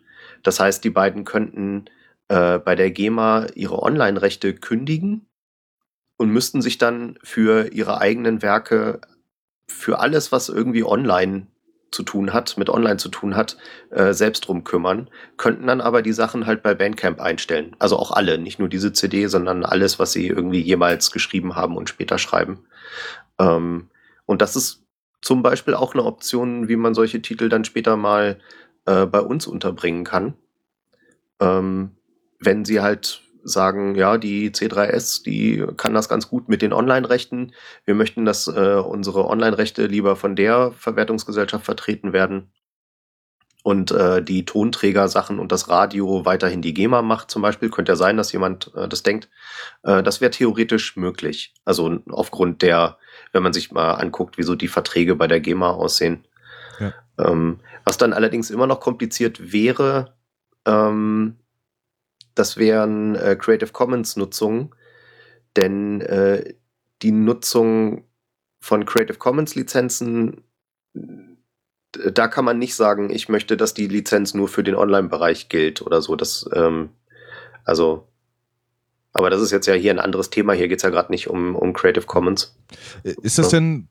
Das 0.44 0.60
heißt, 0.60 0.84
die 0.84 0.90
beiden 0.90 1.24
könnten 1.24 1.86
äh, 2.28 2.58
bei 2.58 2.76
der 2.76 2.92
GEMA 2.92 3.48
ihre 3.54 3.82
Online-Rechte 3.82 4.54
kündigen 4.54 5.26
und 6.16 6.30
müssten 6.30 6.62
sich 6.62 6.78
dann 6.78 7.18
für 7.24 7.72
ihre 7.72 8.00
eigenen 8.00 8.42
Werke, 8.42 9.00
für 9.66 9.98
alles, 9.98 10.30
was 10.30 10.48
irgendwie 10.48 10.84
online 10.84 11.48
zu 11.90 12.02
tun 12.02 12.32
hat, 12.32 12.58
mit 12.58 12.68
Online 12.68 12.96
zu 12.96 13.08
tun 13.08 13.36
hat, 13.36 13.56
äh, 13.90 14.12
selbst 14.12 14.46
drum 14.46 14.64
kümmern, 14.64 15.08
könnten 15.36 15.66
dann 15.66 15.80
aber 15.80 16.02
die 16.02 16.12
Sachen 16.12 16.46
halt 16.46 16.62
bei 16.62 16.74
Bandcamp 16.74 17.20
einstellen. 17.20 17.74
Also 17.78 17.96
auch 17.96 18.10
alle, 18.10 18.36
nicht 18.36 18.58
nur 18.58 18.68
diese 18.68 18.92
CD, 18.92 19.26
sondern 19.28 19.64
alles, 19.64 19.98
was 19.98 20.12
sie 20.12 20.26
irgendwie 20.26 20.60
jemals 20.60 21.10
geschrieben 21.12 21.54
haben 21.54 21.76
und 21.76 21.88
später 21.88 22.18
schreiben. 22.18 22.66
Ähm, 23.38 23.88
und 24.26 24.42
das 24.42 24.56
ist 24.56 24.84
zum 25.22 25.42
Beispiel 25.42 25.74
auch 25.74 25.94
eine 25.94 26.04
Option, 26.04 26.68
wie 26.68 26.76
man 26.76 26.94
solche 26.94 27.22
Titel 27.22 27.48
dann 27.48 27.64
später 27.64 27.96
mal 27.96 28.38
äh, 28.86 29.06
bei 29.06 29.20
uns 29.20 29.46
unterbringen 29.46 30.04
kann. 30.04 30.34
Ähm, 31.40 31.92
wenn 32.38 32.64
sie 32.64 32.80
halt 32.80 33.22
sagen, 33.42 33.94
ja, 33.94 34.16
die 34.16 34.50
C3S, 34.50 35.22
die 35.22 35.64
kann 35.76 35.94
das 35.94 36.08
ganz 36.08 36.28
gut 36.28 36.48
mit 36.48 36.62
den 36.62 36.72
Online-Rechten. 36.72 37.52
Wir 37.84 37.94
möchten, 37.94 38.24
dass 38.24 38.48
äh, 38.48 38.76
unsere 38.76 39.28
Online-Rechte 39.28 39.86
lieber 39.86 40.16
von 40.16 40.34
der 40.34 40.72
Verwertungsgesellschaft 40.72 41.64
vertreten 41.64 42.12
werden 42.12 42.50
und 43.64 43.92
äh, 43.92 44.22
die 44.22 44.44
Tonträger-Sachen 44.44 45.38
und 45.38 45.50
das 45.50 45.70
Radio 45.70 46.26
weiterhin 46.26 46.60
die 46.60 46.74
GEMA 46.74 47.00
macht 47.00 47.30
zum 47.30 47.40
Beispiel. 47.40 47.70
Könnte 47.70 47.92
ja 47.92 47.96
sein, 47.96 48.18
dass 48.18 48.30
jemand 48.30 48.70
äh, 48.74 48.86
das 48.88 49.02
denkt. 49.02 49.30
Äh, 49.82 50.02
das 50.02 50.20
wäre 50.20 50.30
theoretisch 50.30 50.96
möglich. 50.96 51.54
Also 51.64 51.98
aufgrund 52.10 52.60
der, 52.60 52.98
wenn 53.32 53.42
man 53.42 53.54
sich 53.54 53.72
mal 53.72 53.92
anguckt, 53.92 54.36
wieso 54.36 54.54
die 54.54 54.68
Verträge 54.68 55.16
bei 55.16 55.26
der 55.28 55.40
GEMA 55.40 55.70
aussehen. 55.70 56.26
Ja. 56.78 56.92
Ähm, 57.18 57.60
was 57.84 57.98
dann 57.98 58.12
allerdings 58.12 58.50
immer 58.50 58.66
noch 58.66 58.80
kompliziert 58.80 59.52
wäre, 59.52 60.16
ähm, 60.66 61.36
das 62.34 62.56
wären 62.56 63.14
äh, 63.14 63.36
Creative 63.36 63.70
Commons 63.70 64.16
Nutzungen, 64.16 64.74
denn 65.56 66.00
äh, 66.00 66.54
die 67.02 67.12
Nutzung 67.12 68.04
von 68.60 68.86
Creative 68.86 69.18
Commons 69.18 69.54
Lizenzen, 69.54 70.42
da 71.92 72.28
kann 72.28 72.44
man 72.44 72.58
nicht 72.58 72.74
sagen, 72.74 73.10
ich 73.10 73.28
möchte, 73.28 73.56
dass 73.56 73.74
die 73.74 73.86
Lizenz 73.86 74.34
nur 74.34 74.48
für 74.48 74.64
den 74.64 74.74
Online-Bereich 74.74 75.48
gilt 75.48 75.82
oder 75.82 76.02
so. 76.02 76.16
Das, 76.16 76.48
ähm, 76.54 76.90
also, 77.64 78.08
aber 79.14 79.30
das 79.30 79.40
ist 79.40 79.52
jetzt 79.52 79.66
ja 79.66 79.74
hier 79.74 79.92
ein 79.92 80.00
anderes 80.00 80.28
Thema. 80.28 80.52
Hier 80.52 80.66
geht 80.66 80.78
es 80.78 80.82
ja 80.82 80.90
gerade 80.90 81.12
nicht 81.12 81.30
um, 81.30 81.54
um 81.54 81.72
Creative 81.72 82.04
Commons. 82.04 82.56
Ist 83.04 83.38
das 83.38 83.48
denn, 83.48 83.88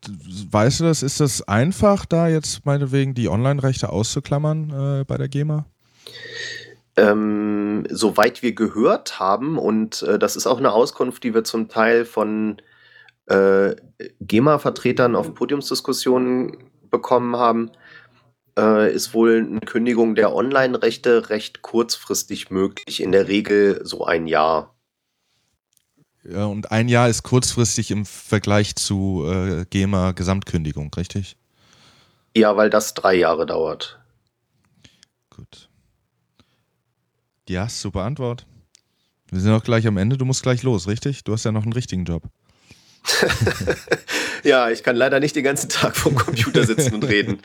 weißt 0.52 0.82
du 0.82 0.84
das, 0.84 1.02
ist 1.02 1.22
das 1.22 1.48
einfach, 1.48 2.06
da 2.06 2.28
jetzt 2.28 2.66
meinetwegen 2.66 3.14
die 3.14 3.30
Online-Rechte 3.30 3.90
auszuklammern 3.90 5.00
äh, 5.02 5.06
bei 5.06 5.18
der 5.18 5.30
GEMA? 5.30 5.66
Ähm, 6.98 7.86
soweit 7.90 8.44
wir 8.44 8.54
gehört 8.54 9.20
haben, 9.20 9.58
und 9.58 10.04
äh, 10.04 10.20
das 10.20 10.36
ist 10.36 10.46
auch 10.46 10.58
eine 10.58 10.74
Auskunft, 10.74 11.24
die 11.24 11.34
wir 11.34 11.46
zum 11.46 11.70
Teil 11.70 12.04
von 12.04 12.62
äh, 13.28 13.76
GEMA-Vertretern 14.20 15.16
auf 15.16 15.34
Podiumsdiskussionen 15.34 16.58
bekommen 16.92 17.38
haben, 17.38 17.72
äh, 18.60 18.94
ist 18.94 19.14
wohl 19.14 19.48
eine 19.50 19.62
Kündigung 19.62 20.16
der 20.16 20.36
Online-Rechte 20.36 21.30
recht 21.30 21.62
kurzfristig 21.62 22.52
möglich, 22.52 23.02
in 23.02 23.14
der 23.14 23.30
Regel 23.30 23.80
so 23.86 24.06
ein 24.06 24.28
Jahr. 24.28 24.73
Und 26.24 26.72
ein 26.72 26.88
Jahr 26.88 27.10
ist 27.10 27.24
kurzfristig 27.24 27.92
im 27.92 28.06
Vergleich 28.06 28.76
zu 28.76 29.26
äh, 29.28 29.66
GEMA-Gesamtkündigung, 29.70 30.94
richtig? 30.96 31.36
Ja, 32.36 32.56
weil 32.56 32.70
das 32.70 32.94
drei 32.94 33.16
Jahre 33.16 33.46
dauert. 33.46 34.00
Gut. 35.30 35.70
Ja, 37.50 37.68
super 37.68 38.04
Antwort. 38.04 38.46
Wir 39.30 39.42
sind 39.42 39.52
auch 39.52 39.64
gleich 39.64 39.86
am 39.86 39.98
Ende. 39.98 40.18
Du 40.18 40.26
musst 40.26 40.44
gleich 40.44 40.64
los, 40.64 40.88
richtig? 40.88 41.24
Du 41.24 41.34
hast 41.34 41.44
ja 41.44 41.52
noch 41.52 41.64
einen 41.64 41.74
richtigen 41.74 42.06
Job. 42.06 42.24
ja, 44.44 44.70
ich 44.70 44.84
kann 44.84 44.96
leider 44.96 45.20
nicht 45.20 45.36
den 45.36 45.44
ganzen 45.44 45.70
Tag 45.70 45.98
vorm 45.98 46.16
Computer 46.16 46.64
sitzen 46.66 46.94
und 46.94 47.04
reden. 47.04 47.40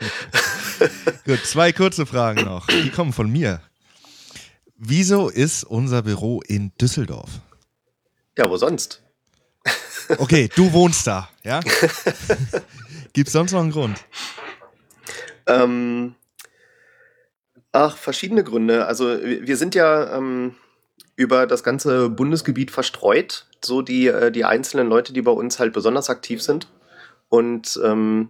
Gut, 1.25 1.45
zwei 1.45 1.73
kurze 1.73 2.05
Fragen 2.05 2.45
noch. 2.45 2.67
Die 2.67 2.91
kommen 2.91 3.11
von 3.11 3.29
mir. 3.29 3.61
Wieso 4.77 5.27
ist 5.27 5.65
unser 5.65 6.03
Büro 6.03 6.41
in 6.41 6.71
Düsseldorf? 6.79 7.41
Ja, 8.39 8.49
wo 8.49 8.55
sonst? 8.55 9.03
Okay, 10.17 10.49
du 10.55 10.71
wohnst 10.71 11.05
da, 11.05 11.27
ja? 11.43 11.59
Gibt 13.13 13.27
es 13.27 13.33
sonst 13.33 13.51
noch 13.51 13.59
einen 13.59 13.71
Grund? 13.71 13.97
Ähm, 15.45 16.15
Ach, 17.73 17.97
verschiedene 17.97 18.45
Gründe. 18.45 18.85
Also 18.85 19.09
wir 19.09 19.57
sind 19.57 19.75
ja 19.75 20.15
ähm, 20.15 20.55
über 21.17 21.47
das 21.47 21.63
ganze 21.63 22.09
Bundesgebiet 22.09 22.71
verstreut, 22.71 23.45
so 23.61 23.81
die, 23.81 24.07
äh, 24.07 24.31
die 24.31 24.45
einzelnen 24.45 24.87
Leute, 24.87 25.11
die 25.11 25.21
bei 25.21 25.31
uns 25.31 25.59
halt 25.59 25.73
besonders 25.73 26.09
aktiv 26.09 26.41
sind. 26.41 26.69
Und 27.27 27.77
ähm, 27.83 28.29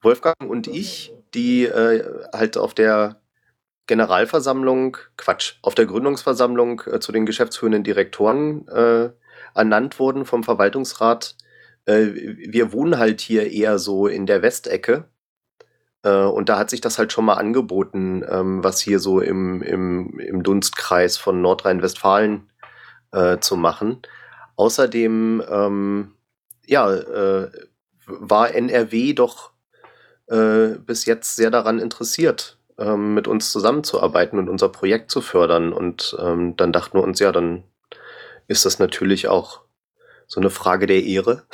Wolfgang 0.00 0.48
und 0.48 0.68
ich, 0.68 1.12
die 1.34 1.64
äh, 1.64 2.04
halt 2.32 2.56
auf 2.56 2.72
der 2.72 3.20
Generalversammlung, 3.88 4.96
Quatsch, 5.16 5.54
auf 5.62 5.74
der 5.74 5.86
Gründungsversammlung 5.86 6.82
äh, 6.86 7.00
zu 7.00 7.10
den 7.10 7.26
geschäftsführenden 7.26 7.82
Direktoren 7.82 8.68
äh, 8.68 9.10
ernannt 9.54 9.98
wurden 9.98 10.24
vom 10.24 10.44
Verwaltungsrat. 10.44 11.36
Äh, 11.86 12.06
wir 12.12 12.72
wohnen 12.72 12.98
halt 12.98 13.20
hier 13.20 13.50
eher 13.50 13.78
so 13.78 14.06
in 14.06 14.26
der 14.26 14.42
Westecke 14.42 15.08
äh, 16.02 16.24
und 16.24 16.48
da 16.48 16.58
hat 16.58 16.70
sich 16.70 16.80
das 16.80 16.98
halt 16.98 17.12
schon 17.12 17.24
mal 17.24 17.34
angeboten, 17.34 18.24
ähm, 18.28 18.64
was 18.64 18.80
hier 18.80 18.98
so 18.98 19.20
im, 19.20 19.62
im, 19.62 20.18
im 20.18 20.42
Dunstkreis 20.42 21.16
von 21.16 21.42
Nordrhein-Westfalen 21.42 22.50
äh, 23.12 23.38
zu 23.38 23.56
machen. 23.56 24.02
Außerdem, 24.56 25.42
ähm, 25.48 26.12
ja, 26.66 26.92
äh, 26.92 27.50
war 28.06 28.54
NRW 28.54 29.12
doch 29.14 29.52
äh, 30.26 30.78
bis 30.78 31.06
jetzt 31.06 31.36
sehr 31.36 31.50
daran 31.50 31.78
interessiert, 31.78 32.58
ähm, 32.78 33.14
mit 33.14 33.28
uns 33.28 33.52
zusammenzuarbeiten 33.52 34.38
und 34.38 34.48
unser 34.48 34.68
Projekt 34.68 35.10
zu 35.10 35.20
fördern. 35.20 35.72
Und 35.72 36.16
ähm, 36.20 36.56
dann 36.56 36.72
dachten 36.72 36.98
wir 36.98 37.02
uns, 37.02 37.20
ja, 37.20 37.32
dann 37.32 37.64
ist 38.50 38.64
das 38.64 38.80
natürlich 38.80 39.28
auch 39.28 39.60
so 40.26 40.40
eine 40.40 40.50
Frage 40.50 40.86
der 40.86 41.04
Ehre. 41.04 41.44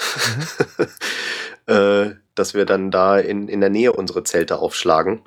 Mhm. 0.79 0.87
äh, 1.75 2.15
dass 2.35 2.55
wir 2.55 2.65
dann 2.65 2.91
da 2.91 3.19
in, 3.19 3.49
in 3.49 3.61
der 3.61 3.71
Nähe 3.71 3.93
unsere 3.93 4.25
Zelte 4.25 4.59
aufschlagen. 4.59 5.23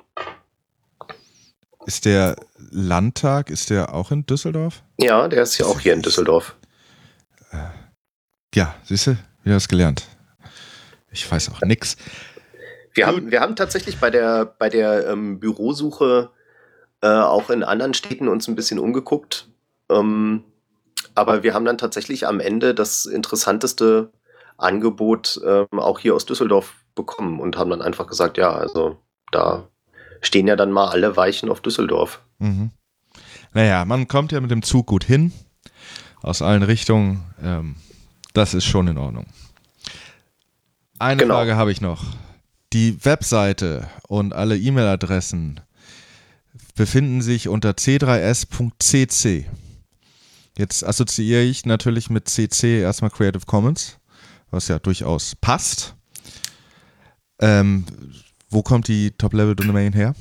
Ist 1.86 2.04
der 2.04 2.36
Landtag, 2.70 3.50
ist 3.50 3.70
der 3.70 3.94
auch 3.94 4.10
in 4.10 4.26
Düsseldorf? 4.26 4.82
Ja, 4.98 5.28
der 5.28 5.44
ist 5.44 5.58
ja 5.58 5.66
auch 5.66 5.80
hier 5.80 5.94
in 5.94 6.02
Düsseldorf. 6.02 6.56
Äh, 7.52 7.68
ja, 8.54 8.74
siehst 8.84 9.06
du, 9.06 9.16
wieder 9.44 9.56
was 9.56 9.68
gelernt. 9.68 10.06
Ich 11.12 11.30
weiß 11.30 11.50
auch 11.50 11.60
nichts. 11.62 11.96
Wir 12.94 13.06
haben, 13.06 13.30
wir 13.30 13.40
haben 13.40 13.54
tatsächlich 13.54 13.98
bei 13.98 14.10
der, 14.10 14.44
bei 14.44 14.68
der 14.68 15.06
ähm, 15.06 15.38
Bürosuche 15.38 16.30
äh, 17.00 17.08
auch 17.08 17.48
in 17.50 17.62
anderen 17.62 17.94
Städten 17.94 18.28
uns 18.28 18.48
ein 18.48 18.56
bisschen 18.56 18.80
umgeguckt. 18.80 19.48
Ähm, 19.88 20.44
aber 21.14 21.42
wir 21.42 21.54
haben 21.54 21.64
dann 21.64 21.78
tatsächlich 21.78 22.26
am 22.26 22.40
Ende 22.40 22.74
das 22.74 23.06
interessanteste 23.06 24.12
Angebot 24.56 25.40
ähm, 25.44 25.78
auch 25.78 25.98
hier 25.98 26.14
aus 26.14 26.26
Düsseldorf 26.26 26.74
bekommen 26.94 27.40
und 27.40 27.56
haben 27.56 27.70
dann 27.70 27.82
einfach 27.82 28.06
gesagt, 28.06 28.36
ja, 28.38 28.52
also 28.52 28.98
da 29.32 29.68
stehen 30.20 30.46
ja 30.46 30.56
dann 30.56 30.72
mal 30.72 30.88
alle 30.88 31.16
Weichen 31.16 31.48
auf 31.48 31.60
Düsseldorf. 31.60 32.20
Mhm. 32.38 32.70
Naja, 33.52 33.84
man 33.84 34.06
kommt 34.06 34.32
ja 34.32 34.40
mit 34.40 34.50
dem 34.50 34.62
Zug 34.62 34.86
gut 34.86 35.04
hin, 35.04 35.32
aus 36.22 36.42
allen 36.42 36.62
Richtungen. 36.62 37.24
Ähm, 37.42 37.76
das 38.34 38.54
ist 38.54 38.64
schon 38.64 38.86
in 38.88 38.98
Ordnung. 38.98 39.26
Eine 40.98 41.22
genau. 41.22 41.34
Frage 41.34 41.56
habe 41.56 41.72
ich 41.72 41.80
noch. 41.80 42.04
Die 42.72 43.04
Webseite 43.04 43.88
und 44.06 44.32
alle 44.32 44.56
E-Mail-Adressen 44.56 45.60
befinden 46.76 47.22
sich 47.22 47.48
unter 47.48 47.70
c3s.cc. 47.70 49.46
Jetzt 50.60 50.84
assoziiere 50.84 51.40
ich 51.40 51.64
natürlich 51.64 52.10
mit 52.10 52.28
CC 52.28 52.82
erstmal 52.82 53.10
Creative 53.10 53.46
Commons, 53.46 53.98
was 54.50 54.68
ja 54.68 54.78
durchaus 54.78 55.34
passt. 55.34 55.94
Ähm, 57.40 57.86
wo 58.50 58.62
kommt 58.62 58.86
die 58.86 59.12
Top-Level-Domain 59.12 59.94
her? 59.94 60.14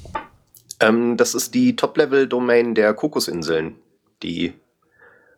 Ähm, 0.79 1.17
das 1.17 1.35
ist 1.35 1.53
die 1.53 1.75
Top-Level-Domain 1.75 2.73
der 2.73 2.93
Kokosinseln, 2.93 3.75
die 4.23 4.53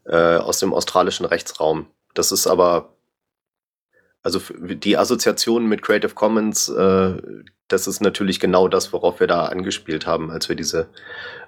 äh, 0.05 0.35
aus 0.35 0.59
dem 0.59 0.71
australischen 0.71 1.25
Rechtsraum. 1.25 1.87
Das 2.13 2.31
ist 2.31 2.45
aber, 2.45 2.93
also 4.21 4.39
die 4.59 4.97
Assoziation 4.97 5.65
mit 5.65 5.81
Creative 5.81 6.13
Commons, 6.13 6.69
äh, 6.69 7.17
das 7.69 7.87
ist 7.87 8.01
natürlich 8.01 8.39
genau 8.39 8.67
das, 8.67 8.93
worauf 8.93 9.19
wir 9.19 9.25
da 9.25 9.45
angespielt 9.47 10.05
haben, 10.05 10.29
als 10.29 10.47
wir 10.47 10.55
diese 10.55 10.89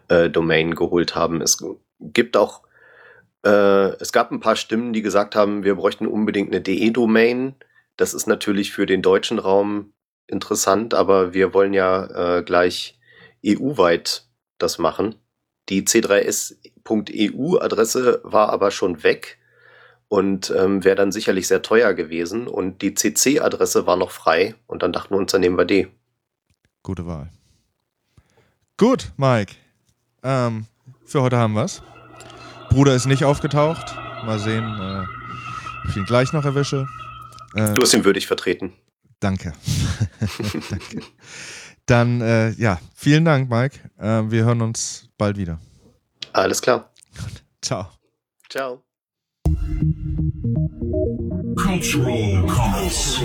äh, 0.07 0.28
Domain 0.28 0.73
geholt 0.73 1.13
haben. 1.13 1.39
Es 1.39 1.63
gibt 1.99 2.36
auch, 2.36 2.63
äh, 3.43 3.95
es 3.99 4.11
gab 4.11 4.31
ein 4.31 4.39
paar 4.39 4.55
Stimmen, 4.55 4.93
die 4.93 5.01
gesagt 5.01 5.35
haben, 5.35 5.63
wir 5.63 5.73
bräuchten 5.75 6.07
unbedingt 6.07 6.51
eine 6.51 6.61
DE-Domain. 6.61 7.55
Das 7.97 8.13
ist 8.13 8.27
natürlich 8.27 8.71
für 8.71 8.85
den 8.85 9.01
deutschen 9.01 9.39
Raum 9.39 9.93
interessant, 10.27 10.93
aber 10.93 11.33
wir 11.33 11.53
wollen 11.53 11.73
ja 11.73 12.37
äh, 12.37 12.43
gleich 12.43 12.97
EU-weit 13.45 14.27
das 14.57 14.77
machen. 14.77 15.15
Die 15.69 15.83
C3S.eu-Adresse 15.83 18.21
war 18.23 18.49
aber 18.49 18.71
schon 18.71 19.03
weg 19.03 19.37
und 20.07 20.51
ähm, 20.55 20.83
wäre 20.83 20.95
dann 20.95 21.11
sicherlich 21.11 21.47
sehr 21.47 21.61
teuer 21.61 21.93
gewesen. 21.93 22.47
Und 22.47 22.81
die 22.81 22.93
CC-Adresse 22.93 23.85
war 23.85 23.95
noch 23.95 24.11
frei 24.11 24.55
und 24.67 24.83
dann 24.83 24.93
dachten 24.93 25.15
wir 25.15 25.19
uns, 25.19 25.31
dann 25.31 25.41
nehmen 25.41 25.57
wir 25.57 25.65
die. 25.65 25.87
Gute 26.81 27.05
Wahl. 27.05 27.29
Gut, 28.77 29.11
Mike. 29.17 29.53
Ähm, 30.23 30.65
für 31.05 31.21
heute 31.21 31.37
haben 31.37 31.53
wir's. 31.53 31.83
Bruder 32.74 32.95
ist 32.95 33.05
nicht 33.05 33.24
aufgetaucht. 33.24 33.95
Mal 34.26 34.39
sehen, 34.39 34.63
äh, 34.63 35.03
ob 35.84 35.89
ich 35.89 35.95
ihn 35.95 36.05
gleich 36.05 36.34
noch 36.34 36.43
erwische. 36.43 36.88
Äh, 37.55 37.71
Du 37.76 37.84
hast 37.84 37.93
ihn 37.93 38.03
würdig 38.03 38.26
vertreten. 38.26 38.74
danke. 39.19 39.53
danke. 40.69 41.01
Dann, 41.86 42.21
äh, 42.21 42.49
ja, 42.53 42.80
vielen 42.95 43.26
Dank, 43.26 43.47
Mike. 43.49 43.78
Äh, 43.99 44.32
wir 44.32 44.43
hören 44.45 44.61
uns 44.61 45.07
bald 45.19 45.38
wieder. 45.38 45.59
Alles 46.32 46.61
klar. 46.63 46.89
Ciao. 47.61 47.89
Ciao. 48.49 48.82
Cultural 51.55 52.47
Comments. 52.47 53.19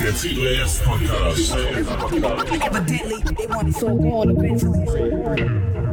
Der 0.00 0.12
C3S 0.14 0.82
Podcast. 0.84 1.54
Evidently, 2.64 3.22
they 3.34 3.46
want 3.48 3.68
it 3.68 4.60
so. 4.60 5.85